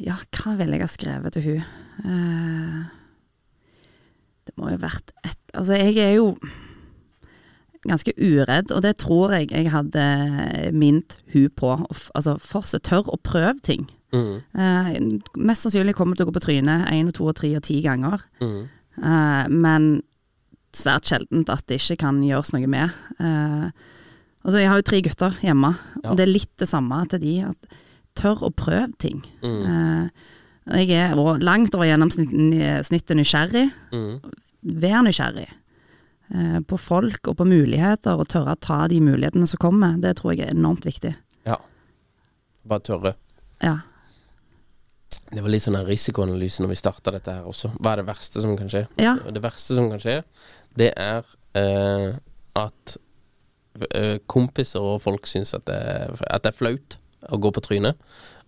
[0.00, 1.66] ja, hva ville jeg ha skrevet til hun?
[2.06, 2.86] Uh,
[4.48, 6.34] det må jo vært et Altså, jeg er jo
[7.90, 10.04] ganske uredd, og det tror jeg jeg hadde
[10.76, 11.72] mint hun på.
[12.14, 13.86] Altså, fortsatt tør å prøve ting.
[14.14, 14.36] Mm.
[14.56, 14.90] Uh,
[15.48, 17.80] mest sannsynlig kommer til å gå på trynet én og to og tre og ti
[17.84, 18.22] ganger.
[18.42, 18.60] Mm.
[19.00, 19.90] Uh, men
[20.76, 22.94] svært sjeldent at det ikke kan gjøres noe med.
[23.20, 23.68] Uh,
[24.44, 26.10] altså jeg har jo tre gutter hjemme, Ja.
[26.10, 27.36] og det er litt det samme til de.
[27.50, 27.76] At
[28.16, 29.20] tør å prøve ting.
[29.44, 30.08] Mm.
[30.80, 31.12] Jeg er
[31.44, 33.66] langt over gjennomsnittet nysgjerrig.
[34.66, 35.50] Vær nysgjerrig
[36.66, 39.94] på folk og på muligheter, og tørre å ta de mulighetene som kommer.
[40.02, 41.12] Det tror jeg er enormt viktig.
[41.46, 41.56] Ja.
[42.66, 43.12] Bare tørre.
[43.62, 43.76] Ja.
[45.30, 47.72] Det var litt sånn en risikoanalyse når vi starta dette her også.
[47.82, 48.84] Hva er det verste som kan skje?
[49.02, 49.16] Ja.
[49.22, 50.20] Det verste som kan skje,
[50.78, 51.26] det er
[51.58, 52.12] eh,
[52.58, 52.96] at
[53.90, 56.98] eh, kompiser og folk syns at, det- at det er flaut
[57.30, 57.98] å gå på trynet.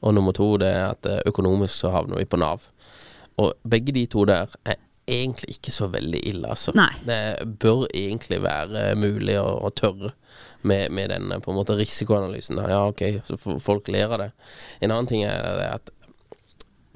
[0.06, 2.68] Og nummer to, det er at eh, økonomisk så havner vi på Nav.
[3.42, 4.78] Og begge de to der er
[5.08, 6.72] egentlig ikke så veldig ille, altså.
[6.76, 6.90] Nei.
[7.06, 7.18] Det
[7.62, 10.12] bør egentlig være mulig å, å tørre
[10.62, 12.60] med, med den på en måte risikoanalysen.
[12.68, 14.30] Ja, ok, så folk ler av det.
[14.80, 15.92] En annen ting er at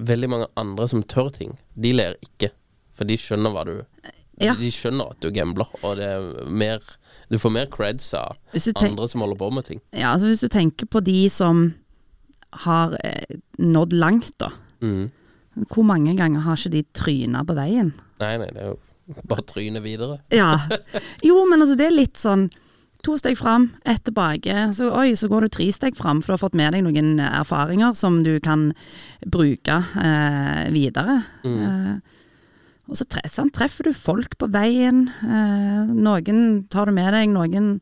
[0.03, 2.51] veldig mange andre som tør ting, de ler ikke.
[2.93, 3.77] For de skjønner hva du
[4.41, 4.55] Ja.
[4.57, 6.81] De skjønner at du gambler, og det er mer
[7.29, 8.33] Du får mer creds av
[8.81, 9.81] andre som holder på med ting.
[9.93, 11.67] ja, altså hvis du tenker på de som
[12.65, 14.49] har eh, nådd langt, da.
[14.81, 15.11] Mm.
[15.69, 17.93] Hvor mange ganger har ikke de tryna på veien?
[18.23, 20.19] Nei, nei, det er jo bare tryne videre.
[20.33, 20.55] Ja.
[21.27, 22.49] Jo, men altså det er litt sånn
[23.03, 24.53] To steg fram, ett tilbake.
[24.71, 27.17] Så, oi, så går du tre steg fram, for du har fått med deg noen
[27.19, 28.69] erfaringer som du kan
[29.27, 31.17] bruke eh, videre.
[31.43, 31.97] Eh,
[32.87, 35.09] og så tre, sånn, treffer du folk på veien.
[35.19, 36.39] Eh, noen
[36.71, 37.73] tar du med deg, noen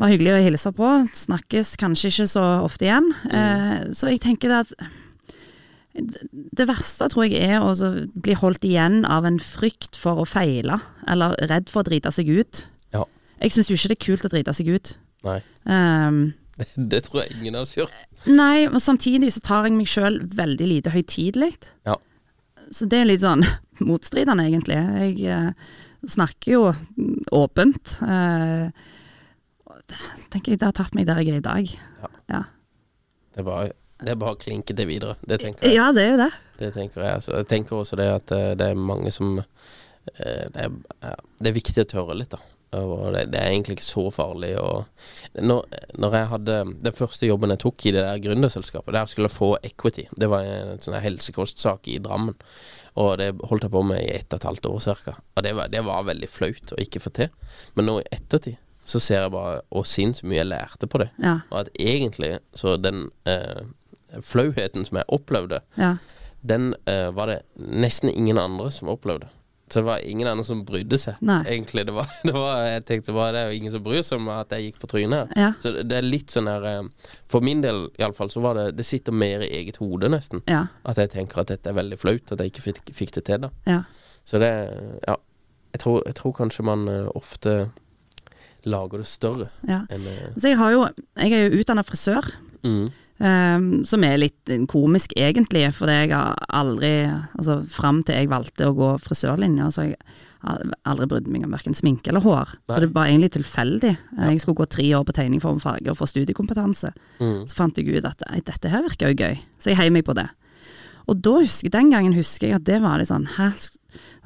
[0.00, 0.94] var hyggelig å hilse på.
[1.26, 3.12] Snakkes kanskje ikke så ofte igjen.
[3.28, 4.88] Eh, så jeg tenker det at
[5.96, 7.72] det verste tror jeg er å
[8.14, 10.78] bli holdt igjen av en frykt for å feile,
[11.08, 12.64] eller redd for å drite seg ut.
[12.94, 13.04] Ja.
[13.40, 14.96] Jeg syns jo ikke det er kult å drite seg ut.
[15.26, 15.40] Nei.
[15.64, 16.26] Um,
[16.56, 17.90] Det, det tror jeg ingen av oss gjør.
[18.32, 21.50] nei, men samtidig så tar jeg meg sjøl veldig lite høytidelig.
[21.84, 21.98] Ja.
[22.72, 23.44] Så det er litt sånn
[23.90, 24.78] motstridende, egentlig.
[24.80, 25.74] Jeg eh,
[26.08, 26.62] snakker jo
[27.36, 27.98] åpent.
[28.08, 28.72] Eh,
[30.32, 31.74] tenker jeg det har tatt meg der jeg er i dag.
[32.00, 32.10] Ja.
[32.32, 32.40] Ja,
[33.36, 35.16] Det bare, det er bare å klinke det videre.
[35.24, 35.78] Det tenker jeg.
[35.78, 36.32] ja det er jo det.
[36.58, 37.20] Det tenker jeg.
[37.20, 41.50] Altså, jeg tenker også det at eh, det er mange som eh, det, er, det
[41.50, 42.42] er viktig å tørre litt, da.
[42.76, 44.50] Og det, det er egentlig ikke så farlig.
[44.60, 49.08] Og når, når jeg hadde Den første jobben jeg tok i det der gründerselskapet, der
[49.08, 50.06] skulle jeg få equity.
[50.12, 52.36] Det var en sånn helsekostsak i Drammen.
[53.00, 55.16] Og det holdt jeg på med i ett og et halvt år ca.
[55.36, 57.32] Og det var, det var veldig flaut å ikke få til.
[57.78, 61.08] Men nå i ettertid så ser jeg bare og sinnssykt mye jeg lærte på det.
[61.22, 61.40] Ja.
[61.50, 63.66] Og at egentlig så den eh,
[64.22, 65.96] flauheten som jeg opplevde, Ja.
[66.46, 69.28] den uh, var det nesten ingen andre som opplevde.
[69.68, 71.14] Så det var ingen andre som brydde seg.
[71.26, 71.40] Nei.
[71.50, 74.20] Egentlig, det var, det var, Jeg tenkte bare det er jo ingen som bryr seg
[74.20, 75.32] om at jeg gikk på trynet.
[75.34, 75.48] Ja.
[75.58, 78.86] Så det, er litt sånn her eh, For min del iallfall, så var det Det
[78.86, 80.44] sitter mer i eget hode, nesten.
[80.46, 80.68] Ja.
[80.86, 83.42] At jeg tenker at dette er veldig flaut, at jeg ikke fikk, fikk det til,
[83.48, 83.50] da.
[83.66, 83.80] ja.
[84.26, 84.52] Så det
[85.08, 85.16] Ja.
[85.74, 87.56] Jeg tror, jeg tror kanskje man eh, ofte
[88.64, 89.82] lager det større ja.
[89.92, 90.06] enn
[90.40, 90.86] Så jeg har jo
[91.20, 92.30] Jeg er jo utdanna frisør.
[92.62, 92.86] mm,
[93.18, 96.90] Ehm, som er litt komisk, egentlig, fordi jeg har aldri
[97.38, 99.96] Altså fram til jeg valgte å gå frisørlinja, så jeg
[100.44, 102.52] har aldri brydd meg om verken sminke eller hår.
[102.68, 102.74] Nei.
[102.74, 103.94] Så det var egentlig tilfeldig.
[104.20, 106.92] Jeg skulle gå tre år på tegning, form, farge og få studiekompetanse.
[107.18, 110.04] mm, Så fant jeg ut at dette her virker jo gøy, så jeg heiv meg
[110.04, 110.28] på det.
[111.08, 113.52] Og da husker, den gangen husker jeg at det var litt sånn Hæ?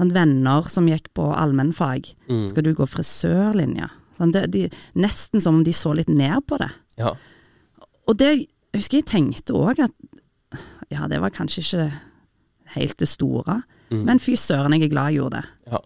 [0.01, 2.15] Sånn venner som gikk på allmennfag.
[2.29, 2.49] mm.
[2.49, 3.91] Skal du gå frisørlinja?
[4.17, 6.71] Sånn, det, de, nesten som om de så litt ned på det.
[6.99, 7.15] Ja.
[8.09, 9.95] Og det jeg husker jeg tenkte òg at
[10.91, 11.87] ja, det var kanskje ikke
[12.77, 13.61] helt det store,
[13.91, 15.49] men fy søren, jeg er glad jeg gjorde det.
[15.73, 15.81] Ja.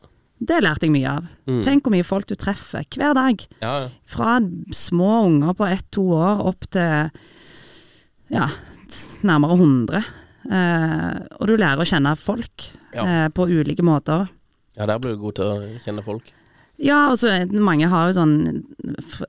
[0.45, 1.26] Det lærte jeg mye av.
[1.64, 3.45] Tenk hvor mye folk du treffer hver dag.
[3.62, 3.89] Ja, ja.
[4.05, 4.35] Fra
[4.76, 7.09] små unger på ett-to år opp til
[8.35, 8.49] ja,
[9.24, 10.03] nærmere 100.
[10.45, 13.05] Eh, og du lærer å kjenne folk Ja.
[13.24, 14.28] eh, på ulike måter.
[14.76, 16.32] ja, der blir du god til å kjenne folk.
[16.85, 18.35] Ja, altså mange har jo sånn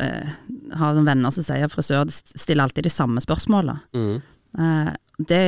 [0.03, 0.33] eh,
[0.75, 3.77] Har sånn venner som sier frisør stiller alltid de samme spørsmåla.
[3.95, 4.17] Mm.
[4.59, 4.91] Eh,
[5.31, 5.41] det,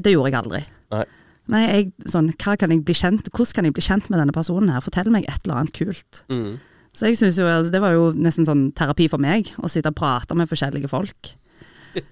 [0.00, 0.62] det gjorde jeg aldri.
[0.94, 1.04] Nei.
[1.52, 4.32] Nei, jeg, sånn, hva kan jeg bli kjent, hvordan kan jeg bli kjent med denne
[4.32, 4.80] personen her?
[4.84, 6.22] Fortell meg et eller annet kult.
[6.32, 6.54] Mm.
[6.94, 9.90] Så jeg synes jo, altså, det var jo nesten sånn terapi for meg, å sitte
[9.92, 11.34] og prate med forskjellige folk.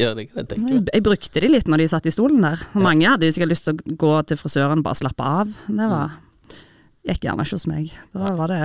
[0.00, 0.90] Ja, det kan jeg Så tenke jeg, meg.
[0.94, 2.62] jeg brukte de litt når de satt i stolen der.
[2.72, 5.50] Og Mange hadde jo sikkert lyst til å gå til frisøren og bare slappe av.
[5.68, 6.14] Det var,
[7.06, 7.92] gikk gjerne ikke hos meg.
[8.14, 8.60] Da var det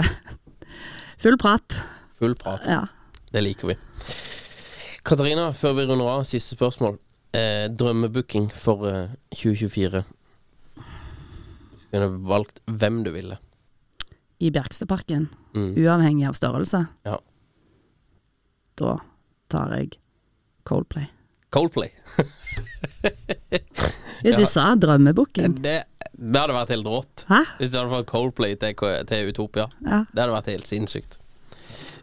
[1.21, 1.81] full prat.
[2.21, 2.65] Full prat.
[2.69, 2.83] Ja.
[3.31, 3.75] Det liker vi.
[5.07, 6.97] Katarina, før vi runder av, siste spørsmål.
[7.33, 10.03] Eh, drømmebooking for eh, 2024.
[10.75, 13.37] Du kunne valgt hvem du ville.
[14.41, 15.73] I Bjerkstadparken, Mm.
[15.75, 17.17] uavhengig av størrelse, Ja.
[18.79, 18.93] da
[19.49, 19.97] tar jeg
[20.63, 21.09] Coldplay.
[21.51, 21.89] Coldplay.
[24.23, 25.55] Ja, du sa drømmebooking.
[25.61, 25.83] Det,
[26.21, 27.25] det hadde vært helt rått.
[27.31, 27.41] Hæ?
[27.57, 28.77] Hvis det hadde vært Coldplay til,
[29.09, 29.65] til Utopia.
[29.81, 30.03] Ja.
[30.11, 31.17] Det hadde vært helt sinnssykt.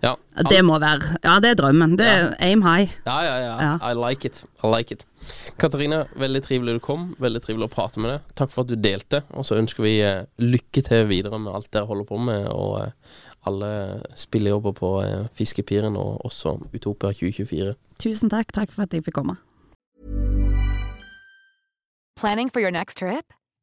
[0.03, 0.15] Ja.
[0.51, 1.97] Det må være Ja, det er drømmen.
[1.99, 2.91] Det er aim high.
[3.07, 3.55] Ja, ja, ja.
[3.63, 3.73] Ja.
[3.91, 4.45] I like it.
[4.63, 5.05] I like it.
[5.59, 7.09] Katarina, veldig trivelig du kom.
[7.23, 8.35] Veldig trivelig å prate med deg.
[8.39, 9.23] Takk for at du delte.
[9.35, 12.79] Og så ønsker vi eh, lykke til videre med alt dere holder på med, og
[12.85, 13.19] eh,
[13.51, 13.73] alle
[14.19, 17.75] spillejobber på eh, Fiskepiren, og også Utopia 2024.
[18.03, 18.55] Tusen takk.
[18.55, 19.39] Takk for at jeg fikk komme.
[22.19, 23.35] Planning for your next trip?